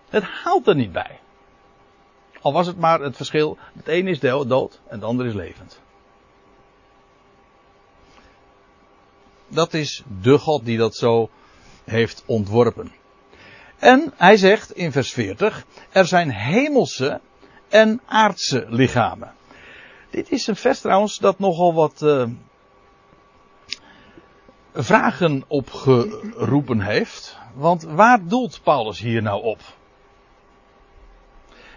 [0.10, 1.20] Het haalt er niet bij.
[2.42, 5.82] Al was het maar het verschil, het ene is dood en het andere is levend.
[9.48, 11.30] Dat is de God die dat zo
[11.84, 12.92] heeft ontworpen.
[13.78, 17.22] En hij zegt in vers 40, er zijn hemelse
[17.70, 19.34] en aardse lichamen.
[20.10, 22.26] Dit is een vers trouwens dat nogal wat uh,
[24.74, 27.38] vragen opgeroepen heeft.
[27.54, 29.60] Want waar doelt Paulus hier nou op?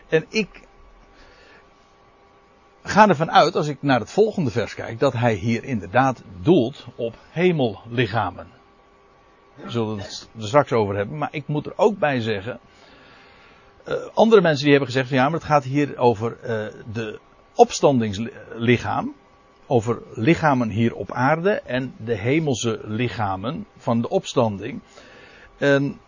[0.08, 0.48] En ik
[2.82, 6.86] ga ervan uit, als ik naar het volgende vers kijk, dat hij hier inderdaad doelt
[6.96, 8.46] op hemellichamen.
[9.54, 12.60] We zullen het er straks over hebben, maar ik moet er ook bij zeggen.
[13.88, 17.18] Uh, andere mensen die hebben gezegd van ja, maar het gaat hier over uh, de
[17.54, 19.14] opstandingslichaam.
[19.66, 24.80] Over lichamen hier op aarde en de hemelse lichamen van de opstanding.
[25.58, 26.00] En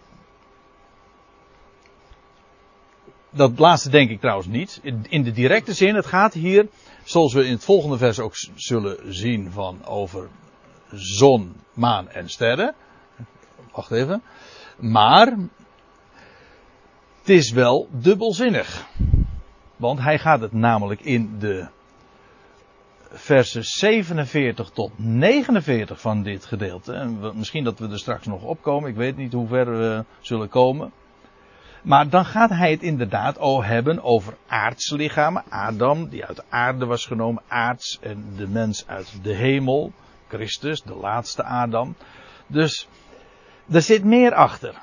[3.30, 4.80] dat laatste denk ik trouwens niet.
[5.08, 6.68] In de directe zin, het gaat hier,
[7.04, 10.28] zoals we in het volgende vers ook zullen zien, van over
[10.92, 12.74] zon, maan en sterren.
[13.72, 14.22] Wacht even.
[14.76, 15.26] Maar,
[17.18, 18.86] het is wel dubbelzinnig.
[19.76, 21.68] Want hij gaat het namelijk in de
[23.12, 26.92] versen 47 tot 49 van dit gedeelte.
[26.92, 28.90] En misschien dat we er straks nog opkomen.
[28.90, 30.92] Ik weet niet hoe ver we zullen komen.
[31.82, 35.44] Maar dan gaat hij het inderdaad al hebben over aardslichamen.
[35.48, 39.92] Adam, die uit de aarde was genomen, aards, en de mens uit de hemel.
[40.28, 41.94] Christus, de laatste Adam.
[42.46, 42.88] Dus
[43.70, 44.74] er zit meer achter.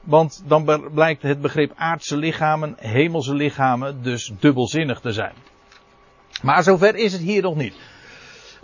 [0.00, 5.34] Want dan blijkt het begrip aardse lichamen, hemelse lichamen, dus dubbelzinnig te zijn.
[6.42, 7.74] Maar zover is het hier nog niet.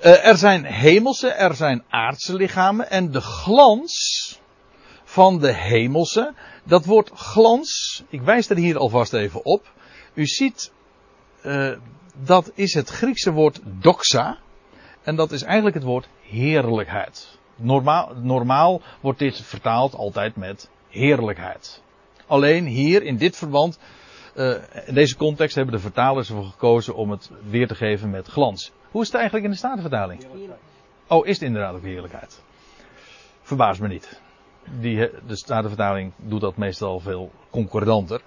[0.01, 4.39] Uh, er zijn hemelse, er zijn aardse lichamen en de glans
[5.05, 6.35] van de hemelse.
[6.65, 9.73] Dat woord glans, ik wijs er hier alvast even op.
[10.15, 10.73] U ziet,
[11.43, 11.77] uh,
[12.25, 14.39] dat is het Griekse woord doxa.
[15.03, 17.39] En dat is eigenlijk het woord heerlijkheid.
[17.57, 21.83] Normaal, normaal wordt dit vertaald altijd met heerlijkheid.
[22.27, 23.79] Alleen hier in dit verband,
[24.39, 24.55] uh,
[24.87, 28.73] in deze context hebben de vertalers ervoor gekozen om het weer te geven met glans.
[28.91, 30.27] Hoe is het eigenlijk in de Statenvertaling?
[31.07, 32.43] Oh, is het inderdaad ook heerlijkheid?
[33.43, 34.21] Verbaas me niet
[34.81, 38.21] die, de Statenvertaling doet dat meestal veel concordanter.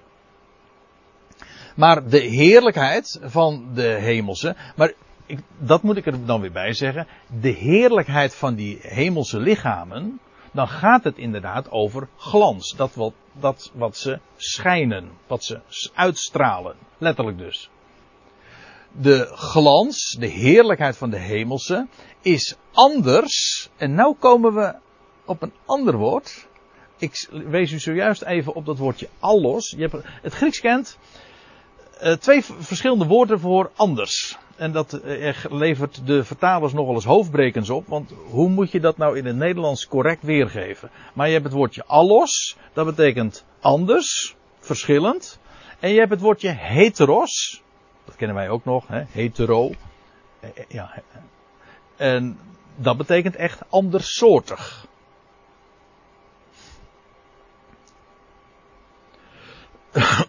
[1.76, 4.94] Maar de heerlijkheid van de hemelse, maar
[5.26, 7.08] ik, dat moet ik er dan weer bij zeggen,
[7.42, 10.20] de heerlijkheid van die hemelse lichamen,
[10.52, 12.76] dan gaat het inderdaad over glans.
[12.76, 15.60] Dat wat, dat wat ze schijnen, wat ze
[15.94, 16.76] uitstralen.
[16.98, 17.70] Letterlijk dus.
[18.92, 21.88] De glans, de heerlijkheid van de hemelse,
[22.22, 23.70] is anders.
[23.78, 24.76] En nu komen we
[25.26, 26.48] op een ander woord.
[26.98, 29.70] Ik wees u zojuist even op dat woordje allos.
[29.78, 30.98] Je hebt, het Grieks kent
[32.04, 34.38] uh, twee verschillende woorden voor anders.
[34.62, 37.88] En dat uh, levert de vertalers nogal eens hoofdbrekens op.
[37.88, 40.90] Want hoe moet je dat nou in het Nederlands correct weergeven?
[41.14, 42.58] Maar je hebt het woordje allos.
[42.74, 45.40] Dat betekent anders, verschillend.
[45.80, 47.64] En je hebt het woordje heteros.
[48.06, 49.04] Dat kennen wij ook nog, hè?
[49.12, 49.72] hetero.
[50.40, 51.02] Eh, ja.
[51.96, 52.40] En
[52.76, 54.86] dat betekent echt andersoortig.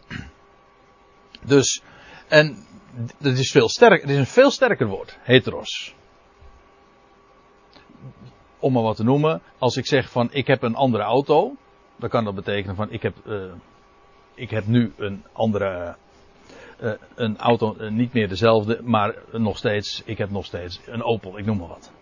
[1.54, 1.82] dus,
[2.28, 2.66] en
[3.18, 5.94] dat is veel het is een veel sterker woord, heteros.
[8.58, 11.56] Om maar wat te noemen, als ik zeg van ik heb een andere auto,
[11.96, 13.52] dan kan dat betekenen van ik heb, uh,
[14.34, 15.96] ik heb nu een andere,
[16.82, 21.02] uh, een auto, uh, niet meer dezelfde, maar nog steeds, ik heb nog steeds een
[21.02, 21.92] Opel, ik noem maar wat.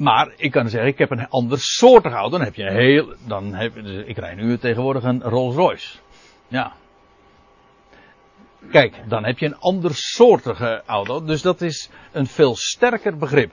[0.00, 2.36] Maar ik kan zeggen, ik heb een ander soortig auto.
[2.36, 3.14] Dan heb je een heel.
[3.26, 5.98] Dan heb, dus ik rij nu tegenwoordig een Rolls Royce.
[6.48, 6.72] Ja.
[8.68, 11.24] Kijk, dan heb je een ander soortige auto.
[11.24, 13.52] Dus dat is een veel sterker begrip.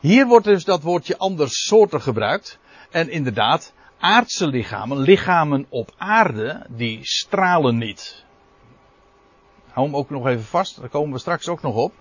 [0.00, 2.58] Hier wordt dus dat woordje andersoortig gebruikt.
[2.90, 8.24] En inderdaad, aardse lichamen, lichamen op aarde, die stralen niet.
[9.70, 11.92] Hou hem ook nog even vast, daar komen we straks ook nog op.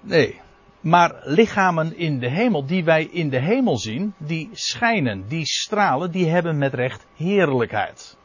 [0.00, 0.40] Nee,
[0.80, 6.10] maar lichamen in de hemel, die wij in de hemel zien, die schijnen, die stralen,
[6.10, 8.16] die hebben met recht heerlijkheid.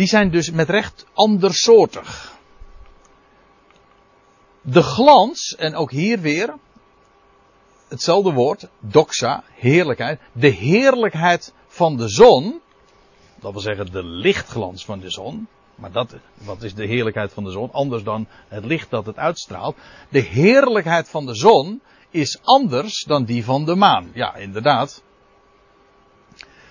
[0.00, 2.38] Die zijn dus met recht andersoortig.
[4.60, 6.54] de glans, en ook hier weer
[7.88, 10.20] hetzelfde woord, doxa, heerlijkheid.
[10.32, 12.60] De heerlijkheid van de zon,
[13.40, 15.48] dat wil zeggen de lichtglans van de zon.
[15.74, 17.72] Maar dat, wat is de heerlijkheid van de zon?
[17.72, 19.76] Anders dan het licht dat het uitstraalt.
[20.08, 24.10] De heerlijkheid van de zon is anders dan die van de maan.
[24.14, 25.02] Ja, inderdaad.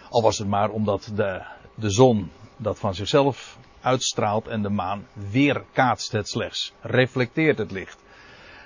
[0.09, 1.41] Al was het maar omdat de,
[1.75, 7.97] de zon dat van zichzelf uitstraalt en de maan weerkaatst het slechts, reflecteert het licht.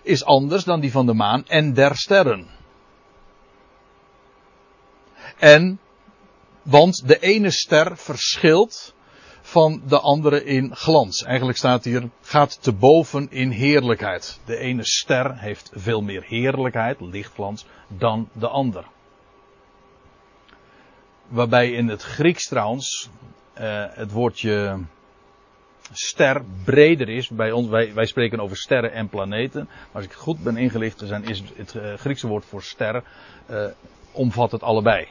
[0.01, 2.47] Is anders dan die van de maan en der sterren.
[5.37, 5.79] En,
[6.61, 8.95] want de ene ster verschilt
[9.41, 11.23] van de andere in glans.
[11.23, 14.39] Eigenlijk staat hier, gaat te boven in heerlijkheid.
[14.45, 18.85] De ene ster heeft veel meer heerlijkheid, lichtglans, dan de ander.
[21.27, 23.09] Waarbij in het Grieks trouwens
[23.59, 24.79] uh, het woordje
[25.91, 27.29] ster breder is.
[27.29, 29.63] Bij ons, wij, wij spreken over sterren en planeten.
[29.65, 33.03] Maar als ik goed ben ingelicht, zijn, is het uh, Griekse woord voor ster
[33.49, 33.65] uh,
[34.11, 35.07] omvat het allebei.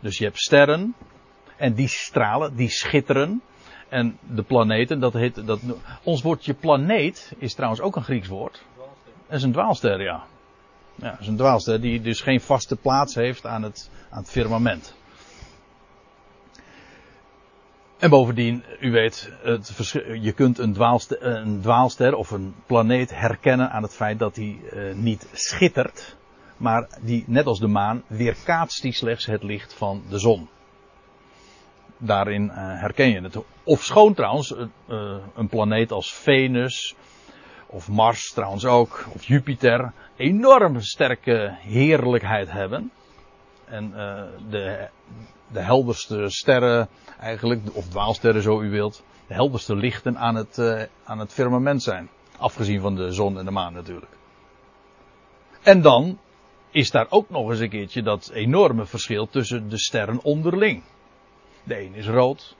[0.00, 0.94] Dus je hebt sterren
[1.56, 3.42] en die stralen, die schitteren.
[3.88, 5.60] En de planeten, dat heet, dat,
[6.02, 8.64] ons woordje planeet is trouwens ook een Grieks woord.
[9.26, 10.24] Dat is een dwaalster, ja.
[10.94, 14.30] Ja, dat is een dwaalster die dus geen vaste plaats heeft aan het, aan het
[14.30, 14.94] firmament.
[17.98, 23.70] En bovendien, u weet, het je kunt een dwaalster, een dwaalster, of een planeet herkennen
[23.70, 26.16] aan het feit dat hij uh, niet schittert,
[26.56, 30.48] maar die, net als de maan, weerkaatst die slechts het licht van de zon.
[31.96, 33.38] Daarin uh, herken je het.
[33.62, 36.94] Of schoon trouwens, uh, een planeet als Venus,
[37.66, 42.90] of Mars trouwens ook, of Jupiter, enorm sterke heerlijkheid hebben.
[43.70, 43.90] En
[44.50, 44.88] de,
[45.52, 46.88] de helderste sterren
[47.20, 51.82] eigenlijk, of dwaalsterren zo u wilt, de helderste lichten aan het, uh, aan het firmament
[51.82, 52.08] zijn.
[52.38, 54.12] Afgezien van de zon en de maan natuurlijk.
[55.62, 56.18] En dan
[56.70, 60.82] is daar ook nog eens een keertje dat enorme verschil tussen de sterren onderling.
[61.64, 62.56] De een is rood.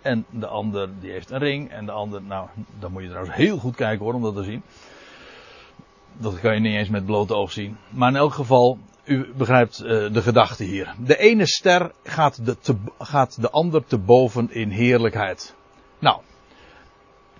[0.00, 1.70] En de ander die heeft een ring.
[1.70, 4.42] En de ander, nou, dan moet je trouwens heel goed kijken hoor om dat te
[4.42, 4.62] zien.
[6.12, 7.76] Dat kan je niet eens met blote oog zien.
[7.88, 10.94] Maar in elk geval, u begrijpt uh, de gedachte hier.
[10.98, 12.56] De ene ster gaat de,
[12.98, 15.54] gaat de ander te boven in heerlijkheid.
[15.98, 16.20] Nou,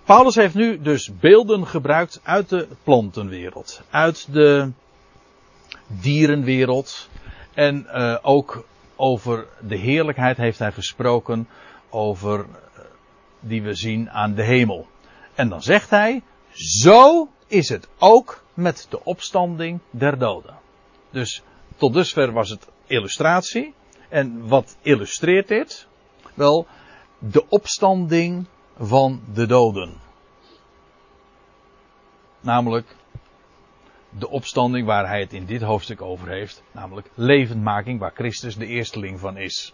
[0.03, 4.71] Paulus heeft nu dus beelden gebruikt uit de plantenwereld, uit de
[5.87, 7.09] dierenwereld
[7.53, 8.65] en uh, ook
[8.95, 11.47] over de heerlijkheid heeft hij gesproken
[11.89, 12.45] over uh,
[13.39, 14.87] die we zien aan de hemel.
[15.35, 20.55] En dan zegt hij, zo is het ook met de opstanding der doden.
[21.09, 21.43] Dus
[21.77, 23.73] tot dusver was het illustratie.
[24.09, 25.87] En wat illustreert dit?
[26.33, 26.67] Wel,
[27.19, 28.47] de opstanding
[28.77, 29.93] van de doden.
[32.41, 32.95] Namelijk
[34.09, 36.63] de opstanding waar hij het in dit hoofdstuk over heeft.
[36.71, 39.73] Namelijk levendmaking waar Christus de eersteling van is.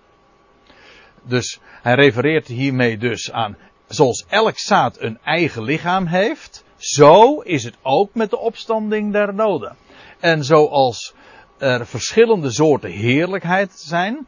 [1.24, 7.64] Dus hij refereert hiermee dus aan, zoals elk zaad een eigen lichaam heeft, zo is
[7.64, 9.76] het ook met de opstanding der doden.
[10.20, 11.14] En zoals
[11.58, 14.28] er verschillende soorten heerlijkheid zijn,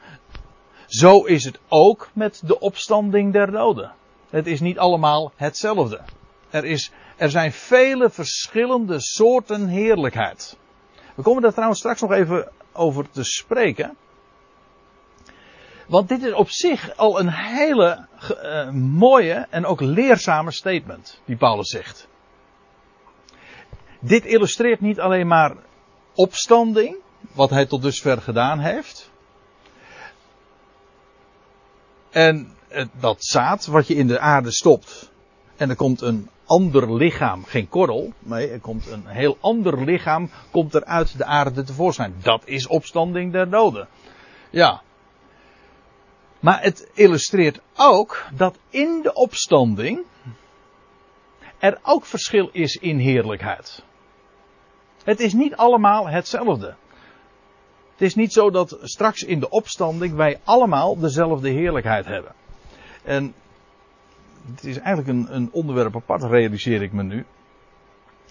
[0.87, 3.93] zo is het ook met de opstanding der doden.
[4.29, 6.01] Het is niet allemaal hetzelfde.
[6.49, 10.57] Er, is, er zijn vele verschillende soorten heerlijkheid.
[11.15, 13.97] We komen daar trouwens straks nog even over te spreken.
[15.87, 18.07] Want dit is op zich al een hele
[18.43, 22.07] uh, mooie en ook leerzame statement die Paulus zegt.
[23.99, 25.55] Dit illustreert niet alleen maar
[26.13, 26.95] opstanding,
[27.33, 29.11] wat hij tot dusver gedaan heeft.
[32.09, 32.55] En
[32.99, 35.11] dat zaad wat je in de aarde stopt.
[35.55, 38.13] En er komt een ander lichaam, geen korrel.
[38.19, 42.15] Nee, er komt een heel ander lichaam, komt er uit de aarde tevoorschijn.
[42.21, 43.87] Dat is opstanding der doden.
[44.49, 44.81] Ja.
[46.39, 50.05] Maar het illustreert ook dat in de opstanding
[51.57, 53.83] er ook verschil is in heerlijkheid.
[55.03, 56.75] Het is niet allemaal hetzelfde.
[57.95, 62.31] Het is niet zo dat straks in de opstanding wij allemaal dezelfde heerlijkheid hebben.
[63.03, 63.33] En
[64.51, 67.25] het is eigenlijk een, een onderwerp apart, realiseer ik me nu.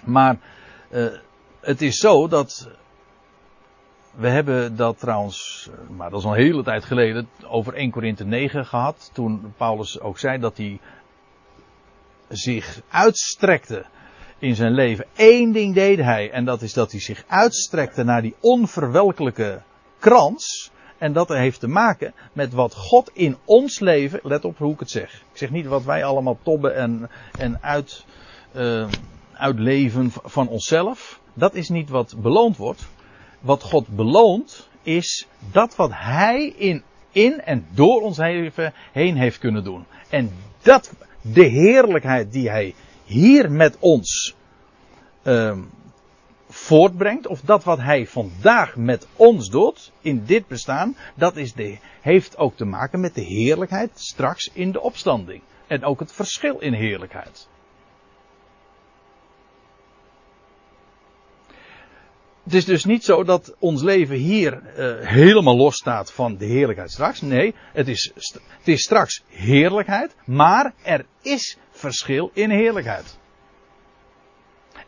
[0.05, 0.39] Maar
[0.91, 1.07] uh,
[1.61, 2.69] het is zo dat.
[4.15, 8.25] We hebben dat trouwens, maar dat is al een hele tijd geleden, over 1 Korinthe
[8.25, 9.11] 9 gehad.
[9.13, 10.81] Toen Paulus ook zei dat hij
[12.29, 13.85] zich uitstrekte
[14.39, 15.07] in zijn leven.
[15.17, 16.31] Eén ding deed hij.
[16.31, 19.63] En dat is dat hij zich uitstrekte naar die onverwelkelijke
[19.99, 20.71] krans.
[20.99, 24.81] En dat heeft te maken met wat God in ons leven, let op hoe ik
[24.81, 25.15] het zeg.
[25.15, 28.05] Ik zeg niet wat wij allemaal tobben en, en uit,
[28.57, 28.89] uh,
[29.33, 31.21] uitleven van onszelf.
[31.35, 32.87] Dat is niet wat beloond wordt.
[33.41, 36.83] Wat God beloont is dat wat Hij in,
[37.13, 39.85] in en door ons leven heen heeft kunnen doen.
[40.09, 40.31] En
[40.63, 42.75] dat, de heerlijkheid die Hij
[43.05, 44.35] hier met ons
[45.23, 45.59] uh,
[46.49, 51.79] voortbrengt, of dat wat Hij vandaag met ons doet, in dit bestaan, dat is de,
[52.01, 55.43] heeft ook te maken met de heerlijkheid straks in de opstanding.
[55.67, 57.49] En ook het verschil in heerlijkheid.
[62.45, 66.45] Het is dus niet zo dat ons leven hier uh, helemaal los staat van de
[66.45, 67.21] heerlijkheid straks.
[67.21, 73.19] Nee, het is, het is straks heerlijkheid, maar er is verschil in heerlijkheid.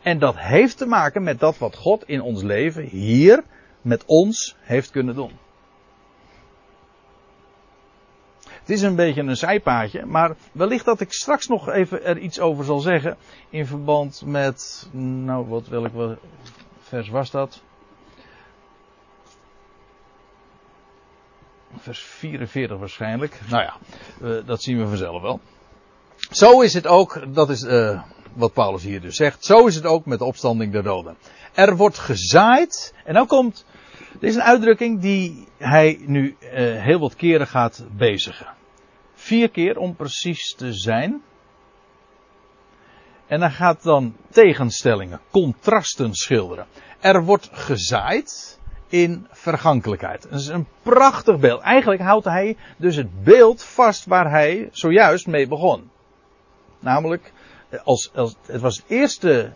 [0.01, 3.43] En dat heeft te maken met dat wat God in ons leven hier
[3.81, 5.31] met ons heeft kunnen doen.
[8.47, 12.39] Het is een beetje een zijpaadje, maar wellicht dat ik straks nog even er iets
[12.39, 13.17] over zal zeggen
[13.49, 16.17] in verband met, nou wat wil ik wel,
[16.79, 17.61] vers was dat?
[21.75, 23.39] Vers 44 waarschijnlijk.
[23.49, 23.77] Nou ja,
[24.21, 25.39] uh, dat zien we vanzelf wel.
[26.31, 28.01] Zo is het ook, dat is uh,
[28.33, 31.17] wat Paulus hier dus zegt, zo is het ook met de opstanding der doden.
[31.53, 33.65] Er wordt gezaaid, en dan komt,
[34.19, 36.49] dit is een uitdrukking die hij nu uh,
[36.83, 38.47] heel wat keren gaat bezigen.
[39.13, 41.21] Vier keer om precies te zijn.
[43.27, 46.65] En hij gaat dan tegenstellingen, contrasten schilderen.
[46.99, 50.27] Er wordt gezaaid in vergankelijkheid.
[50.29, 51.61] Dat is een prachtig beeld.
[51.61, 55.89] Eigenlijk houdt hij dus het beeld vast waar hij zojuist mee begon.
[56.79, 57.33] Namelijk,
[57.83, 59.53] als, als, het was het eerste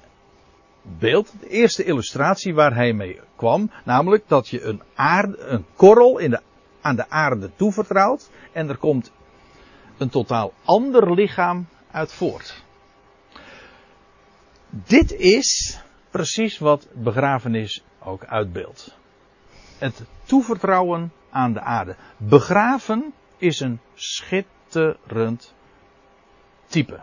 [0.81, 3.71] beeld, de eerste illustratie waar hij mee kwam.
[3.83, 6.41] Namelijk dat je een, een korrel in de,
[6.81, 8.29] aan de aarde toevertrouwt.
[8.51, 9.11] En er komt
[9.97, 12.63] een totaal ander lichaam uit voort.
[14.69, 18.97] Dit is precies wat begrafenis ook uitbeeldt.
[19.77, 21.95] Het toevertrouwen aan de aarde.
[22.17, 25.53] Begraven is een schitterend
[26.67, 26.99] type.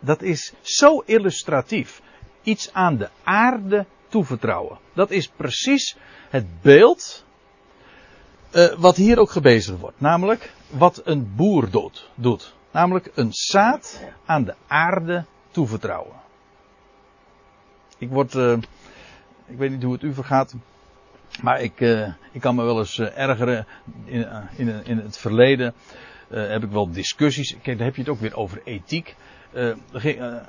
[0.00, 2.02] Dat is zo illustratief.
[2.42, 4.78] Iets aan de aarde toevertrouwen.
[4.92, 5.96] Dat is precies
[6.30, 7.24] het beeld
[8.52, 10.00] uh, wat hier ook gebezigd wordt.
[10.00, 12.54] Namelijk wat een boer doet, doet.
[12.70, 16.16] Namelijk een zaad aan de aarde toevertrouwen.
[17.98, 18.52] Ik word, uh,
[19.46, 20.54] ik weet niet hoe het u vergaat,
[21.42, 23.66] maar ik, uh, ik kan me wel eens ergeren.
[24.04, 25.74] In, in, in het verleden
[26.28, 27.56] heb ik wel discussies.
[27.62, 29.16] Kijk, dan heb je het ook weer over ethiek.
[29.92, 30.40] Ging,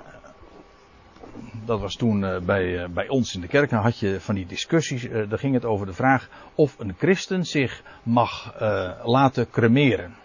[1.65, 3.69] dat was toen bij, bij ons in de kerk.
[3.69, 5.07] Dan had je van die discussies.
[5.29, 8.55] Daar ging het over de vraag of een christen zich mag
[9.03, 10.15] laten cremeren.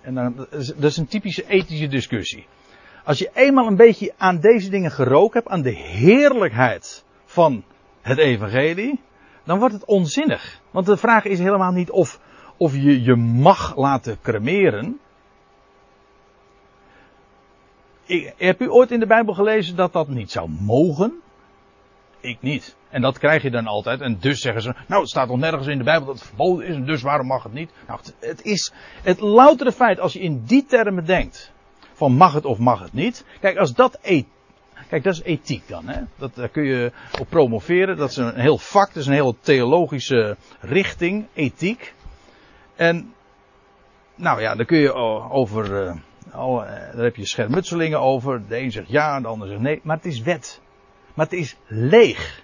[0.00, 0.34] En
[0.76, 2.46] dat is een typische ethische discussie.
[3.04, 7.64] Als je eenmaal een beetje aan deze dingen gerookt hebt, aan de heerlijkheid van
[8.00, 9.00] het evangelie,
[9.44, 10.60] dan wordt het onzinnig.
[10.70, 12.20] Want de vraag is helemaal niet of,
[12.56, 14.98] of je je mag laten cremeren.
[18.10, 21.20] Ik, heb u ooit in de Bijbel gelezen dat dat niet zou mogen?
[22.20, 22.76] Ik niet.
[22.88, 24.00] En dat krijg je dan altijd.
[24.00, 26.66] En dus zeggen ze, nou het staat nog nergens in de Bijbel dat het verboden
[26.66, 27.70] is en dus waarom mag het niet?
[27.86, 31.52] Nou, het, het is het loutere feit als je in die termen denkt.
[31.92, 33.24] Van mag het of mag het niet.
[33.40, 34.22] Kijk, als dat e
[34.88, 35.88] Kijk, dat is ethiek dan.
[35.88, 36.00] Hè?
[36.16, 37.96] Dat, daar kun je op promoveren.
[37.96, 41.94] Dat is een heel vak, dat is een heel theologische richting, ethiek.
[42.76, 43.14] En,
[44.14, 44.92] nou ja, daar kun je
[45.30, 45.94] over,
[46.32, 48.48] al, uh, daar heb je schermutselingen over.
[48.48, 49.80] De een zegt ja, en de ander zegt nee.
[49.82, 50.60] Maar het is wet.
[51.14, 52.42] Maar het is leeg.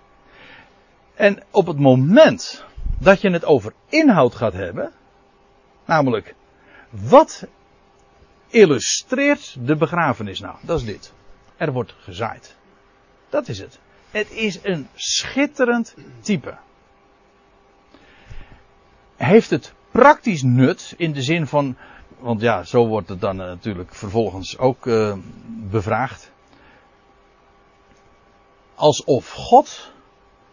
[1.15, 2.65] En op het moment
[2.99, 4.93] dat je het over inhoud gaat hebben,
[5.85, 6.35] namelijk
[6.91, 7.47] wat
[8.49, 10.57] illustreert de begrafenis nou?
[10.61, 11.13] Dat is dit.
[11.57, 12.57] Er wordt gezaaid.
[13.29, 13.79] Dat is het.
[14.11, 16.57] Het is een schitterend type.
[19.17, 21.77] Heeft het praktisch nut in de zin van,
[22.19, 25.17] want ja, zo wordt het dan natuurlijk vervolgens ook uh,
[25.71, 26.33] bevraagd.
[28.75, 29.93] Alsof God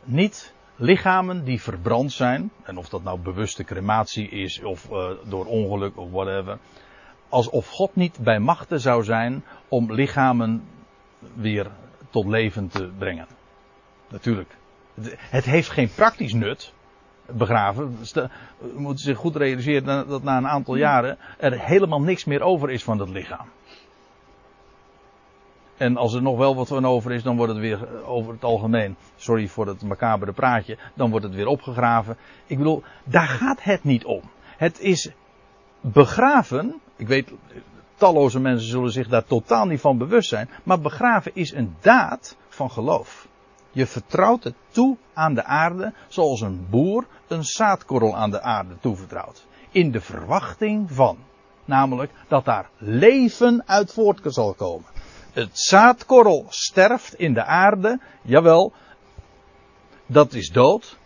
[0.03, 5.45] niet lichamen die verbrand zijn, en of dat nou bewuste crematie is of uh, door
[5.45, 6.57] ongeluk of whatever,
[7.29, 10.63] alsof God niet bij machten zou zijn om lichamen
[11.33, 11.71] weer
[12.09, 13.27] tot leven te brengen.
[14.09, 14.57] Natuurlijk.
[15.17, 16.73] Het heeft geen praktisch nut,
[17.25, 17.97] begraven.
[18.13, 18.29] We
[18.75, 22.83] moeten zich goed realiseren dat na een aantal jaren er helemaal niks meer over is
[22.83, 23.47] van dat lichaam.
[25.77, 28.33] En als er nog wel wat van over is, dan wordt het weer eh, over
[28.33, 28.95] het algemeen.
[29.15, 30.77] Sorry voor het macabere praatje.
[30.93, 32.17] Dan wordt het weer opgegraven.
[32.45, 34.21] Ik bedoel, daar gaat het niet om.
[34.57, 35.11] Het is
[35.81, 36.81] begraven.
[36.95, 37.31] Ik weet,
[37.95, 40.49] talloze mensen zullen zich daar totaal niet van bewust zijn.
[40.63, 43.27] Maar begraven is een daad van geloof.
[43.73, 48.75] Je vertrouwt het toe aan de aarde, zoals een boer een zaadkorrel aan de aarde
[48.79, 49.45] toevertrouwt.
[49.71, 51.17] In de verwachting van,
[51.65, 54.85] namelijk dat daar leven uit voort zal komen.
[55.31, 58.73] Het zaadkorrel sterft in de aarde, jawel,
[60.05, 60.97] dat is dood,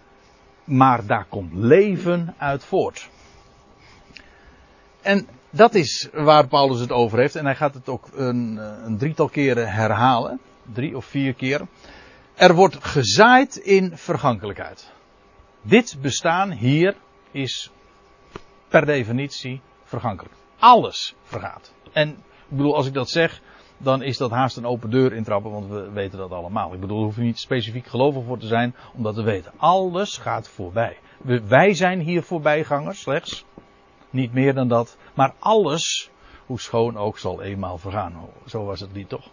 [0.63, 3.09] maar daar komt leven uit voort.
[5.01, 7.35] En dat is waar Paulus het over heeft.
[7.35, 10.39] En hij gaat het ook een, een drietal keren herhalen.
[10.73, 11.61] Drie of vier keer.
[12.37, 14.91] Er wordt gezaaid in vergankelijkheid.
[15.61, 16.95] Dit bestaan hier
[17.31, 17.71] is
[18.67, 20.35] per definitie vergankelijk.
[20.59, 21.73] Alles vergaat.
[21.91, 23.41] En ik bedoel, als ik dat zeg,
[23.77, 26.73] dan is dat haast een open deur intrappen, want we weten dat allemaal.
[26.73, 29.51] Ik bedoel, er hoef je niet specifiek gelovig voor te zijn om dat te weten.
[29.57, 30.97] Alles gaat voorbij.
[31.47, 33.45] wij zijn hier voorbijgangers, slechts.
[34.09, 34.97] Niet meer dan dat.
[35.13, 36.09] Maar alles,
[36.45, 38.29] hoe schoon ook, zal eenmaal vergaan.
[38.45, 39.29] Zo was het niet toch?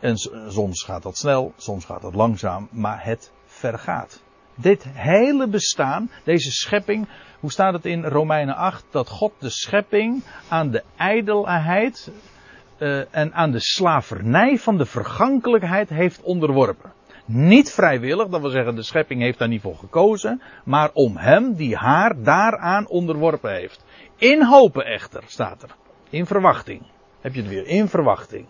[0.00, 0.16] En
[0.48, 4.22] soms gaat dat snel, soms gaat dat langzaam, maar het vergaat.
[4.54, 7.08] Dit hele bestaan, deze schepping,
[7.40, 8.84] hoe staat het in Romeinen 8?
[8.90, 12.10] Dat God de schepping aan de ijdelheid
[12.78, 16.92] uh, en aan de slavernij van de vergankelijkheid heeft onderworpen.
[17.24, 21.54] Niet vrijwillig, dat wil zeggen de schepping heeft daar niet voor gekozen, maar om hem
[21.54, 23.84] die haar daaraan onderworpen heeft.
[24.16, 25.74] In hopen echter, staat er.
[26.10, 26.82] In verwachting.
[27.20, 28.46] Heb je het weer, in verwachting.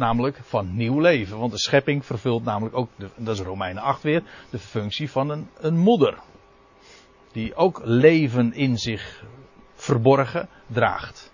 [0.00, 1.38] Namelijk van nieuw leven.
[1.38, 5.48] Want de schepping vervult namelijk ook, dat is Romeinen 8 weer, de functie van een,
[5.58, 6.18] een moeder.
[7.32, 9.24] Die ook leven in zich
[9.74, 11.32] verborgen draagt.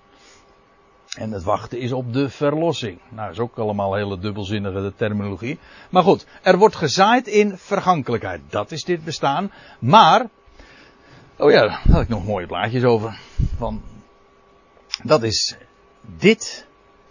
[1.19, 2.99] En het wachten is op de verlossing.
[3.09, 5.59] Nou, is ook allemaal hele dubbelzinnige terminologie.
[5.91, 8.41] Maar goed, er wordt gezaaid in vergankelijkheid.
[8.49, 9.53] Dat is dit bestaan.
[9.79, 10.29] Maar,
[11.37, 13.19] oh ja, daar had ik nog mooie plaatjes over.
[13.57, 13.83] Van,
[15.03, 15.57] dat is,
[16.01, 16.67] dit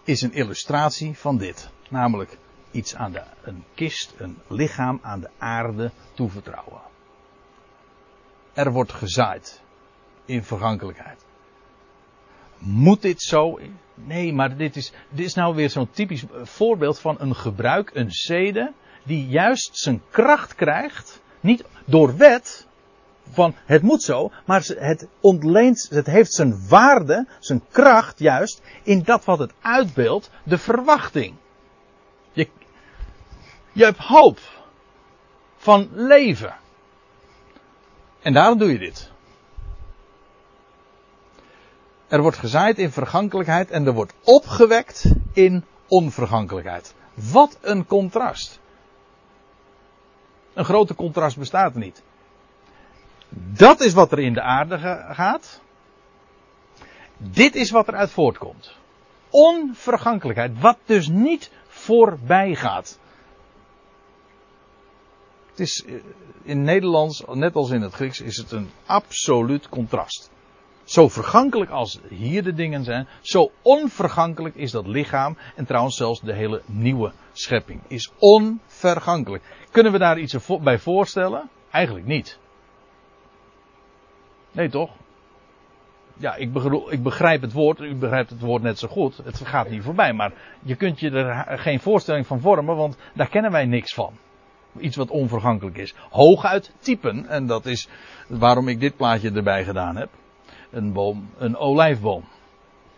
[0.05, 1.69] is een illustratie van dit.
[1.89, 2.37] Namelijk
[2.71, 6.81] iets aan de, een kist, een lichaam aan de aarde toevertrouwen.
[8.53, 9.61] Er wordt gezaaid
[10.25, 11.25] in vergankelijkheid.
[12.57, 13.59] Moet dit zo?
[13.93, 18.11] Nee, maar dit is, dit is nou weer zo'n typisch voorbeeld van een gebruik, een
[18.11, 22.67] zede, die juist zijn kracht krijgt, niet door wet,
[23.31, 29.03] van het moet zo, maar het ontleent, het heeft zijn waarde, zijn kracht juist in
[29.03, 31.35] dat wat het uitbeeldt, de verwachting.
[32.31, 32.49] Je,
[33.71, 34.39] je hebt hoop
[35.57, 36.55] van leven.
[38.21, 39.11] En daarom doe je dit.
[42.07, 46.93] Er wordt gezaaid in vergankelijkheid en er wordt opgewekt in onvergankelijkheid.
[47.13, 48.59] Wat een contrast.
[50.53, 52.03] Een grote contrast bestaat er niet.
[53.35, 54.77] Dat is wat er in de aarde
[55.09, 55.61] gaat.
[57.17, 58.75] Dit is wat eruit voortkomt.
[59.29, 62.99] Onvergankelijkheid, wat dus niet voorbij gaat.
[65.49, 65.93] Het is eh,
[66.43, 70.31] in Nederlands, net als in het Grieks, is het een absoluut contrast.
[70.83, 76.21] Zo vergankelijk als hier de dingen zijn, zo onvergankelijk is dat lichaam en trouwens zelfs
[76.21, 79.43] de hele nieuwe schepping is onvergankelijk.
[79.71, 81.49] Kunnen we daar iets bij voorstellen?
[81.71, 82.39] Eigenlijk niet.
[84.55, 84.91] Nee toch?
[86.17, 86.49] Ja, ik,
[86.89, 89.17] ik begrijp het woord, u begrijpt het woord net zo goed.
[89.23, 93.29] Het gaat niet voorbij, maar je kunt je er geen voorstelling van vormen, want daar
[93.29, 94.13] kennen wij niks van.
[94.79, 95.93] Iets wat onvergankelijk is.
[96.09, 97.87] Hooguit typen, en dat is
[98.27, 100.09] waarom ik dit plaatje erbij gedaan heb
[100.75, 102.23] een boom, een olijfboom.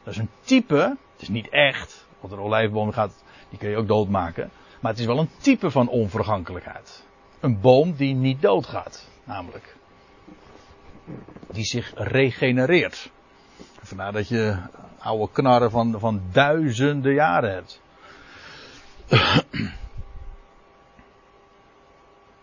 [0.03, 3.77] Dat is een type, het is niet echt, want een olijfboom gaat, die kun je
[3.77, 4.51] ook doodmaken.
[4.79, 7.05] Maar het is wel een type van onvergankelijkheid.
[7.39, 9.76] Een boom die niet doodgaat, namelijk.
[11.51, 13.11] Die zich regenereert.
[13.81, 14.57] Vandaar dat je
[14.99, 17.81] oude knarren van, van duizenden jaren hebt.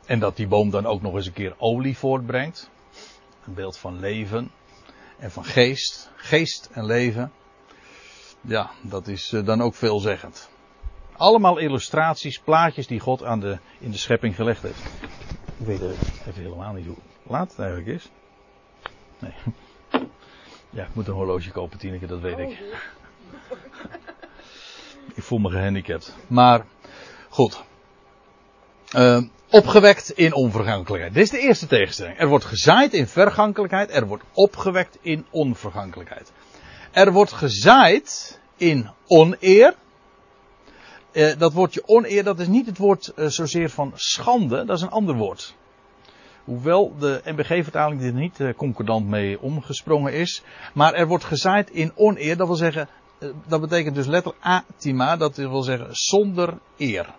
[0.05, 2.71] En dat die boom dan ook nog eens een keer olie voortbrengt.
[3.47, 4.51] Een beeld van leven
[5.19, 6.11] en van geest.
[6.17, 7.33] Geest en leven.
[8.41, 10.51] Ja, dat is eh, dan ook veelzeggend.
[11.17, 14.83] Allemaal illustraties, plaatjes die God aan de, in de schepping gelegd heeft.
[15.57, 18.11] Ik weet even helemaal niet hoe laat het eigenlijk is.
[19.25, 20.09] Nee.
[20.71, 22.49] Ja, ik moet een horloge kopen, Tineke, dat weet ik.
[22.49, 23.59] Oh,
[25.17, 26.15] ik voel me gehandicapt.
[26.27, 26.65] Maar,
[27.29, 27.63] goed.
[28.97, 31.15] Uh, opgewekt in onvergankelijkheid.
[31.15, 32.19] Dit is de eerste tegenstelling.
[32.19, 36.33] Er wordt gezaaid in vergankelijkheid, er wordt opgewekt in onvergankelijkheid.
[36.93, 39.75] Er wordt gezaaid in oneer.
[41.13, 44.83] Eh, dat woordje oneer, dat is niet het woord eh, zozeer van schande, dat is
[44.83, 45.55] een ander woord.
[46.45, 50.43] Hoewel de NBG-vertaling er niet uh, concordant mee omgesprongen is.
[50.75, 52.89] Maar er wordt gezaaid in oneer, dat wil zeggen,
[53.19, 57.15] uh, dat betekent dus letterlijk atima, dat wil zeggen zonder eer.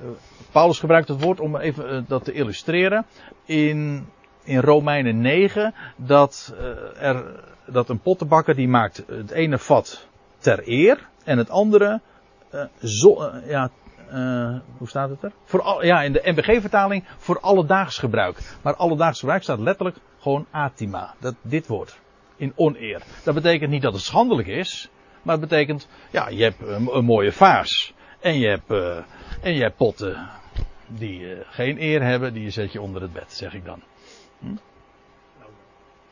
[0.00, 0.08] Uh,
[0.50, 3.06] Paulus gebruikt het woord om even dat te illustreren.
[3.44, 4.06] In,
[4.44, 6.54] in Romeinen 9, dat,
[6.98, 10.06] er, dat een pottenbakker die maakt het ene vat
[10.38, 12.00] ter eer en het andere
[12.82, 13.70] zo, ja,
[14.12, 15.32] uh, hoe staat het er?
[15.44, 18.56] Voor ja, in de NBG-vertaling voor alledaags gebruik.
[18.62, 21.14] Maar alledaags gebruik staat letterlijk gewoon atima.
[21.18, 22.00] Dat, dit woord.
[22.36, 23.02] In oneer.
[23.24, 24.90] Dat betekent niet dat het schandelijk is.
[25.22, 26.60] Maar het betekent, ja, je hebt
[26.92, 27.94] een, mooie vaas.
[28.20, 28.96] En je hebt, uh,
[29.42, 30.28] en je hebt potten
[30.86, 32.32] die uh, geen eer hebben.
[32.32, 33.82] Die zet je onder het bed, zeg ik dan.
[34.38, 34.54] Hm?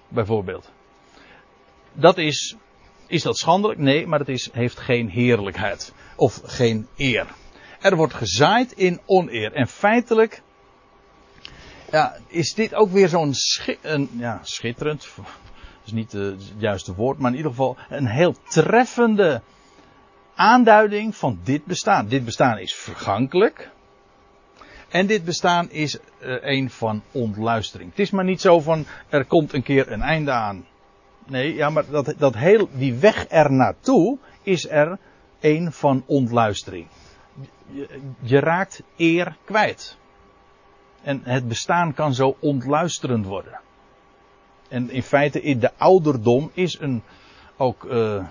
[0.09, 0.71] Bijvoorbeeld.
[1.93, 2.57] Dat is,
[3.07, 3.79] is dat schandelijk?
[3.79, 5.93] Nee, maar het is, heeft geen heerlijkheid.
[6.17, 7.27] Of geen eer.
[7.81, 9.53] Er wordt gezaaid in oneer.
[9.53, 10.43] En feitelijk
[11.91, 13.35] ja, is dit ook weer zo'n
[14.19, 15.09] ja, schitterend.
[15.17, 19.43] Dat is niet het juiste woord, maar in ieder geval een heel treffende
[20.35, 22.09] aanduiding van dit bestaan.
[22.09, 23.71] Dit bestaan is vergankelijk.
[24.89, 27.91] En dit bestaan is uh, een van ontluistering.
[27.91, 30.67] Het is maar niet zo van er komt een keer een einde aan.
[31.27, 34.99] Nee, ja, maar dat, dat heel, die weg er naartoe is er
[35.41, 36.87] een van ontluistering
[38.21, 39.99] je, raakt eer kwijt.
[41.03, 43.61] En het bestaan kan zo ontluisterend worden.
[44.69, 47.03] En in feite, de ouderdom is een
[47.57, 47.85] ook.
[47.85, 48.25] Uh,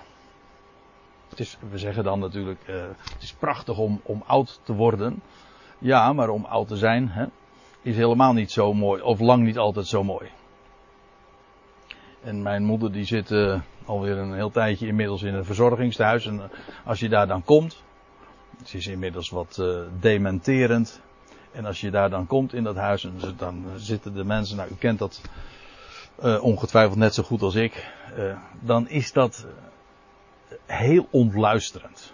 [1.28, 2.82] het is, we zeggen dan natuurlijk, uh,
[3.12, 5.22] het is prachtig om, om oud te worden.
[5.78, 7.26] Ja, maar om oud te zijn, hè,
[7.82, 10.30] is helemaal niet zo mooi, of lang niet altijd zo mooi.
[12.22, 16.26] En mijn moeder die zit uh, alweer een heel tijdje inmiddels in een verzorgingstehuis.
[16.26, 16.50] En
[16.84, 17.82] als je daar dan komt,
[18.58, 21.00] het is inmiddels wat uh, dementerend.
[21.52, 24.70] En als je daar dan komt in dat huis, en dan zitten de mensen, nou
[24.70, 25.20] u kent dat
[26.24, 27.86] uh, ongetwijfeld net zo goed als ik,
[28.60, 29.46] dan is dat
[30.66, 32.12] heel ontluisterend.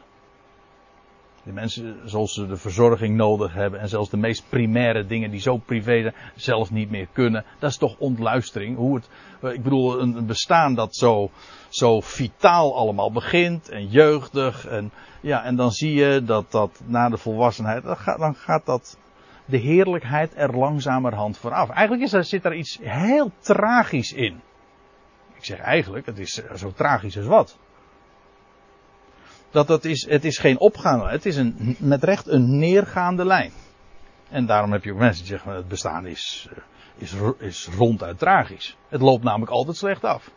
[1.44, 5.40] De mensen, zoals ze de verzorging nodig hebben en zelfs de meest primaire dingen die
[5.40, 8.76] zo privé zelf niet meer kunnen, dat is toch ontluistering.
[8.76, 9.08] Hoe het,
[9.54, 11.30] ik bedoel, een bestaan dat zo,
[11.68, 17.08] zo vitaal allemaal begint en jeugdig en ja, en dan zie je dat dat na
[17.08, 18.98] de volwassenheid, dan gaat, dan gaat dat
[19.44, 21.70] de heerlijkheid er langzamerhand vooraf.
[21.70, 24.40] Eigenlijk is er, zit er iets heel tragisch in.
[25.34, 27.58] Ik zeg eigenlijk, het is zo tragisch als wat.
[29.54, 33.52] Dat dat is, het is geen opgaande, het is een, met recht een neergaande lijn.
[34.28, 36.48] En daarom heb je ook mensen die zeggen, het bestaan is,
[36.96, 38.76] is, is ronduit tragisch.
[38.88, 40.30] Het loopt namelijk altijd slecht af.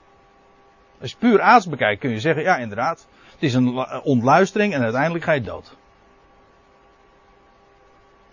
[1.02, 4.82] Als je puur aards bekijkt kun je zeggen, ja inderdaad, het is een ontluistering en
[4.82, 5.78] uiteindelijk ga je dood.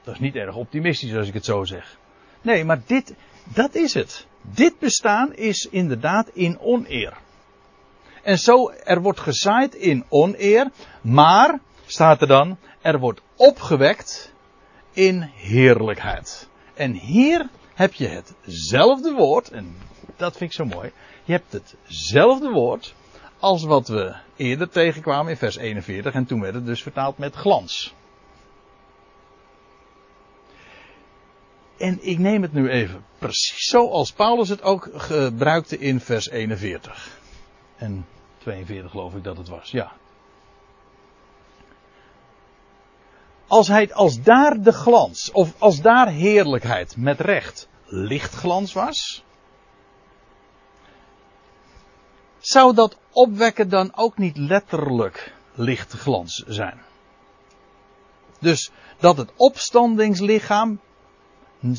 [0.03, 1.99] Dat is niet erg optimistisch als ik het zo zeg.
[2.43, 3.14] Nee, maar dit,
[3.45, 4.26] dat is het.
[4.41, 7.22] Dit bestaan is inderdaad in oneer.
[8.25, 10.70] En zo, er wordt gezaaid in oneer,
[11.01, 14.33] maar, staat er dan, er wordt opgewekt
[14.93, 16.49] in heerlijkheid.
[16.75, 19.77] En hier heb je hetzelfde woord, en
[20.16, 20.93] dat vind ik zo mooi.
[21.25, 22.95] Je hebt hetzelfde woord
[23.39, 27.35] als wat we eerder tegenkwamen in vers 41 en toen werd het dus vertaald met
[27.35, 27.95] glans.
[31.79, 37.18] En ik neem het nu even precies zoals Paulus het ook gebruikte in vers 41.
[37.77, 38.07] En
[38.45, 39.92] 42 geloof ik dat het was, ja.
[43.47, 49.24] Als, hij, als daar de glans, of als daar heerlijkheid met recht lichtglans was,
[52.38, 56.82] zou dat opwekken dan ook niet letterlijk lichtglans zijn?
[58.40, 60.80] Dus dat het opstandingslichaam,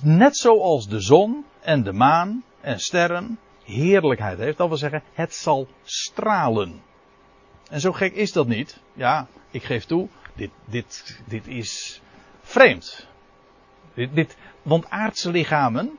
[0.04, 4.58] net zoals de zon en de maan en sterren, heerlijkheid heeft.
[4.58, 6.82] Dat wil zeggen, het zal stralen.
[7.70, 8.80] En zo gek is dat niet.
[8.94, 12.02] Ja, ik geef toe, dit, dit, dit is
[12.42, 13.08] vreemd.
[13.94, 15.98] Dit, dit, want aardse lichamen,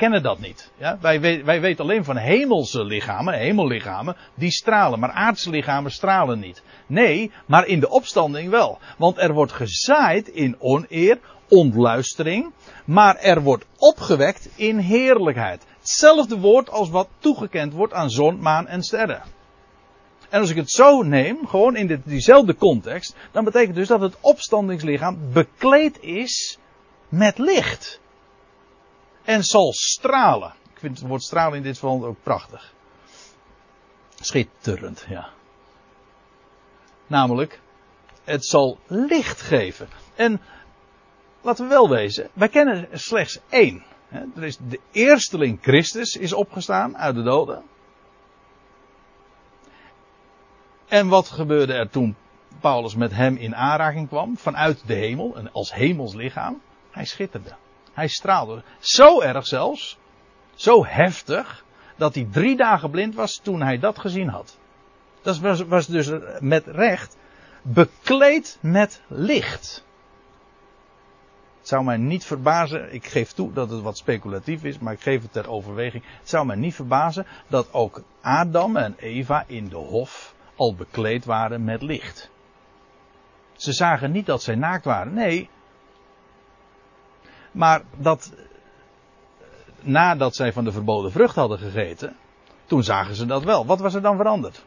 [0.00, 0.70] kennen dat niet.
[0.76, 0.98] Ja?
[1.00, 4.98] Wij, wij weten alleen van hemelse lichamen, hemellichamen, die stralen.
[4.98, 6.62] Maar aardse lichamen stralen niet.
[6.86, 8.78] Nee, maar in de opstanding wel.
[8.98, 12.52] Want er wordt gezaaid in oneer, ontluistering.
[12.84, 15.66] Maar er wordt opgewekt in heerlijkheid.
[15.78, 19.22] Hetzelfde woord als wat toegekend wordt aan zon, maan en sterren.
[20.28, 24.16] En als ik het zo neem, gewoon in diezelfde context, dan betekent dus dat het
[24.20, 26.58] opstandingslichaam bekleed is
[27.08, 28.00] met licht
[29.24, 30.54] en zal stralen.
[30.72, 32.72] Ik vind het woord stralen in dit geval ook prachtig.
[34.20, 35.28] Schitterend, ja.
[37.06, 37.60] Namelijk,
[38.24, 39.88] het zal licht geven.
[40.14, 40.40] En
[41.40, 43.84] laten we wel wezen, wij kennen slechts één.
[44.10, 47.62] Er is de eersteling Christus is opgestaan uit de doden.
[50.88, 52.16] En wat gebeurde er toen
[52.60, 56.60] Paulus met hem in aanraking kwam, vanuit de hemel, en als hemels lichaam?
[56.90, 57.56] Hij schitterde.
[57.92, 58.62] Hij straalde.
[58.78, 59.98] Zo erg zelfs,
[60.54, 61.64] zo heftig,
[61.96, 64.58] dat hij drie dagen blind was toen hij dat gezien had.
[65.22, 67.16] Dat was, was dus met recht
[67.62, 69.84] bekleed met licht.
[71.58, 75.00] Het zou mij niet verbazen, ik geef toe dat het wat speculatief is, maar ik
[75.00, 76.04] geef het ter overweging.
[76.18, 81.24] Het zou mij niet verbazen dat ook Adam en Eva in de hof al bekleed
[81.24, 82.30] waren met licht.
[83.52, 85.48] Ze zagen niet dat zij naakt waren, nee.
[87.52, 88.32] Maar dat
[89.80, 92.16] nadat zij van de verboden vrucht hadden gegeten,
[92.66, 93.66] toen zagen ze dat wel.
[93.66, 94.64] Wat was er dan veranderd?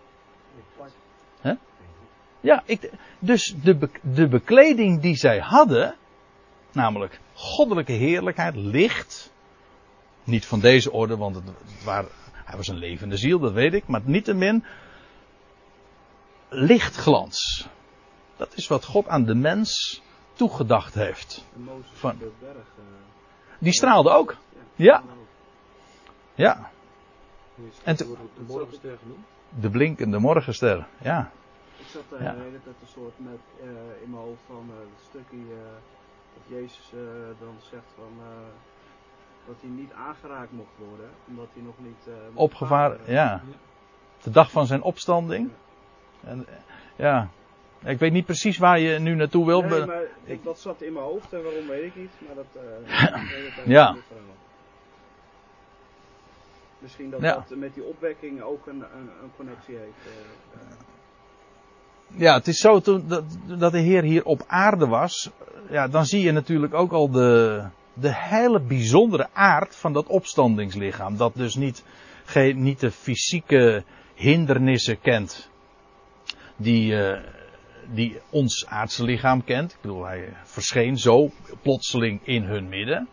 [2.44, 5.96] Ja, ik, dus de, de bekleding die zij hadden,
[6.72, 9.32] namelijk goddelijke heerlijkheid, licht,
[10.24, 11.42] niet van deze orde, want
[12.46, 14.64] hij was een levende ziel, dat weet ik, maar niettemin
[16.50, 17.68] lichtglans.
[18.38, 20.02] Dat is wat God aan de mens
[20.34, 21.46] toegedacht heeft.
[21.94, 22.28] Van- eh,
[23.60, 24.36] Die straalde ook.
[24.76, 25.04] Ja.
[26.36, 26.70] Ja?
[27.84, 28.06] En te-
[28.48, 29.26] de genoemd?
[29.60, 30.88] de blinkende morgenster.
[31.02, 31.32] Ja.
[31.78, 32.32] Ik zat daar Ja.
[32.34, 33.68] de hele tijd een soort met eh,
[34.04, 35.74] in mijn hoofd van eh, het stukje eh,
[36.34, 37.00] dat Jezus eh,
[37.40, 38.48] dan zegt van eh,
[39.48, 43.14] dat hij niet aangeraakt mocht worden, omdat hij nog niet eh, Opgevaren, varen.
[43.14, 43.42] ja.
[44.24, 45.50] De dag van zijn opstanding.
[46.24, 46.54] En, eh,
[46.96, 47.28] ja.
[47.86, 49.62] Ik weet niet precies waar je nu naartoe wil.
[49.62, 52.46] Nee, maar ik- dat zat in mijn hoofd en waarom weet ik niet, maar dat.
[52.54, 53.96] tijd Ja.
[56.80, 57.34] Misschien dat Ja.
[57.34, 60.06] dat met die opwekking ook een, een, een connectie heeft.
[60.06, 60.78] eh, eh.
[62.20, 63.24] Ja, het is zo toen, dat,
[63.58, 65.32] dat de Heer hier op aarde was.
[65.70, 67.64] Ja, dan zie je natuurlijk ook al de,
[67.94, 71.18] de hele bijzondere aard van dat opstandingslichaam.
[71.18, 71.84] Dat dus niet,
[72.26, 75.50] geen, niet de fysieke hindernissen kent.
[76.56, 76.96] Die,
[77.94, 79.72] die ons aardse lichaam kent.
[79.72, 81.32] Ik bedoel, hij verscheen zo
[81.62, 83.08] plotseling in hun midden.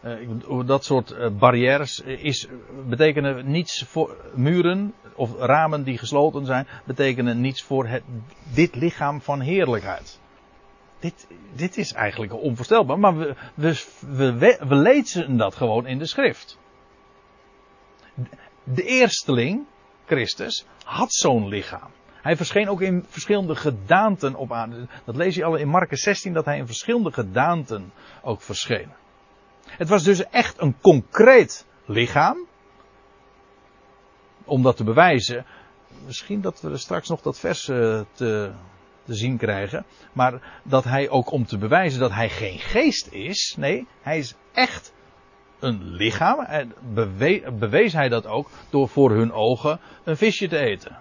[0.00, 2.46] Eh, dat soort eh, barrières is,
[2.88, 8.02] betekenen niets voor muren of ramen die gesloten zijn, betekenen niets voor het,
[8.54, 10.20] dit lichaam van heerlijkheid.
[10.98, 16.06] Dit, dit is eigenlijk onvoorstelbaar, maar we, we, we, we lezen dat gewoon in de
[16.06, 16.58] schrift.
[18.64, 19.66] De eersteling,
[20.04, 21.90] Christus, had zo'n lichaam.
[22.22, 24.86] Hij verscheen ook in verschillende gedaanten op aarde.
[25.04, 27.92] Dat lees je al in Marcus 16, dat hij in verschillende gedaanten
[28.22, 28.88] ook verscheen.
[29.66, 32.46] Het was dus echt een concreet lichaam.
[34.44, 35.44] Om dat te bewijzen.
[36.06, 38.52] Misschien dat we er straks nog dat vers eh, te,
[39.04, 39.84] te zien krijgen.
[40.12, 43.54] Maar dat hij ook om te bewijzen dat hij geen geest is.
[43.58, 44.92] Nee, hij is echt
[45.58, 46.40] een lichaam.
[46.40, 50.96] En bewe- bewees hij dat ook door voor hun ogen een visje te eten.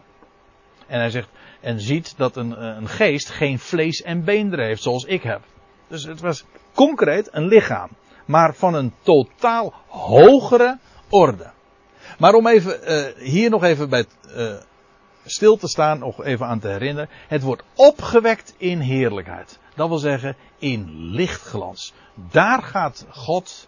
[0.92, 1.30] En hij zegt,
[1.60, 5.42] en ziet dat een, eh, een geest geen vlees en beenderen heeft zoals ik heb.
[5.88, 7.89] Dus het was concreet een lichaam.
[8.26, 10.78] Maar van een totaal hogere
[11.10, 11.52] orde.
[12.18, 14.54] Maar om even uh, hier nog even bij uh,
[15.26, 17.10] stil te staan, nog even aan te herinneren.
[17.28, 19.60] Het wordt opgewekt in heerlijkheid.
[19.76, 21.94] Dat wil zeggen in lichtglans.
[22.32, 23.68] Daar gaat God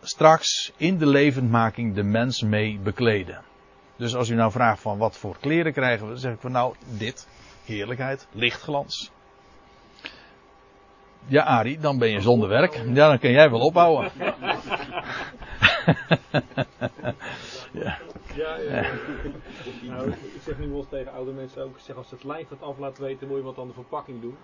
[0.00, 3.42] straks in de levendmaking de mens mee bekleden.
[3.98, 6.52] Dus als u nou vraagt van wat voor kleren krijgen we, dan zeg ik van
[6.52, 7.28] nou dit,
[7.64, 9.10] heerlijkheid, lichtglans.
[11.26, 12.74] Ja, Arie, dan ben je zonder werk.
[12.74, 14.10] Ja, dan kun jij wel opbouwen.
[17.72, 17.98] ja.
[18.34, 18.86] Ja, ja.
[19.82, 22.48] Nou, ik zeg nu wel eens tegen oude mensen ook, ik zeg als het lijf
[22.48, 24.36] het af laat weten, moet je wat aan de verpakking doen.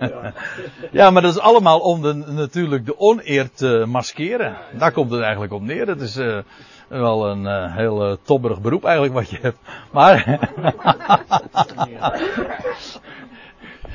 [0.00, 0.32] ja.
[0.98, 4.56] ja, maar dat is allemaal om de, natuurlijk de oneer te maskeren.
[4.78, 5.86] Daar komt het eigenlijk op neer.
[5.86, 6.38] Het is uh,
[6.88, 9.58] wel een uh, heel uh, tobberig beroep eigenlijk wat je hebt.
[9.90, 10.48] Maar...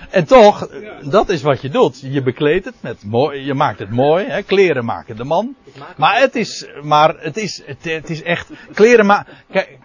[0.10, 0.70] En toch,
[1.02, 2.02] dat is wat je doet.
[2.02, 4.26] Je bekleedt het met mooi, je maakt het mooi.
[4.26, 4.42] Hè?
[4.42, 5.56] Kleren maken de man.
[5.98, 9.26] Maar het is, maar het is, het, het is echt, kleren, ma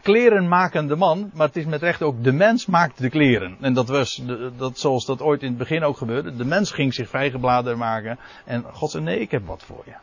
[0.02, 3.56] kleren maken de man, maar het is met recht ook de mens maakt de kleren.
[3.60, 4.22] En dat was,
[4.56, 6.36] dat, zoals dat ooit in het begin ook gebeurde.
[6.36, 9.94] De mens ging zich vrijgebladen maken en God zei nee, ik heb wat voor je.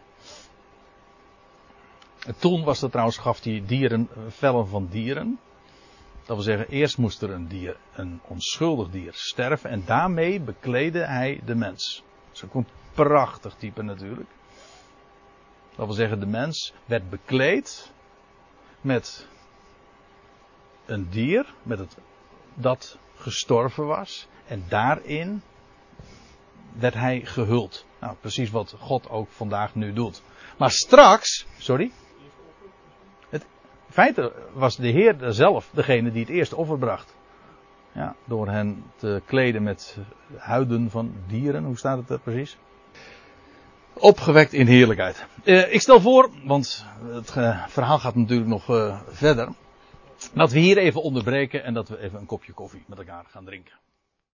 [2.25, 5.39] En toen was er trouwens, gaf hij dieren, vellen van dieren.
[6.25, 11.05] Dat wil zeggen, eerst moest er een dier, een onschuldig dier, sterven en daarmee bekleedde
[11.05, 12.03] hij de mens.
[12.27, 14.29] Dat is ook een prachtig type natuurlijk.
[15.75, 17.91] Dat wil zeggen, de mens werd bekleed
[18.81, 19.27] met
[20.85, 21.97] een dier, met het,
[22.53, 24.27] dat gestorven was.
[24.47, 25.41] En daarin
[26.73, 27.85] werd hij gehuld.
[27.99, 30.21] Nou, precies wat God ook vandaag nu doet.
[30.57, 31.91] Maar straks, sorry.
[33.91, 37.15] In feite was de Heer zelf degene die het eerste offer bracht.
[37.91, 39.97] Ja, door hen te kleden met
[40.37, 41.63] huiden van dieren.
[41.63, 42.57] Hoe staat het er precies?
[43.93, 45.25] Opgewekt in heerlijkheid.
[45.43, 47.31] Uh, ik stel voor, want het
[47.67, 49.49] verhaal gaat natuurlijk nog uh, verder.
[50.33, 53.45] Dat we hier even onderbreken en dat we even een kopje koffie met elkaar gaan
[53.45, 53.73] drinken.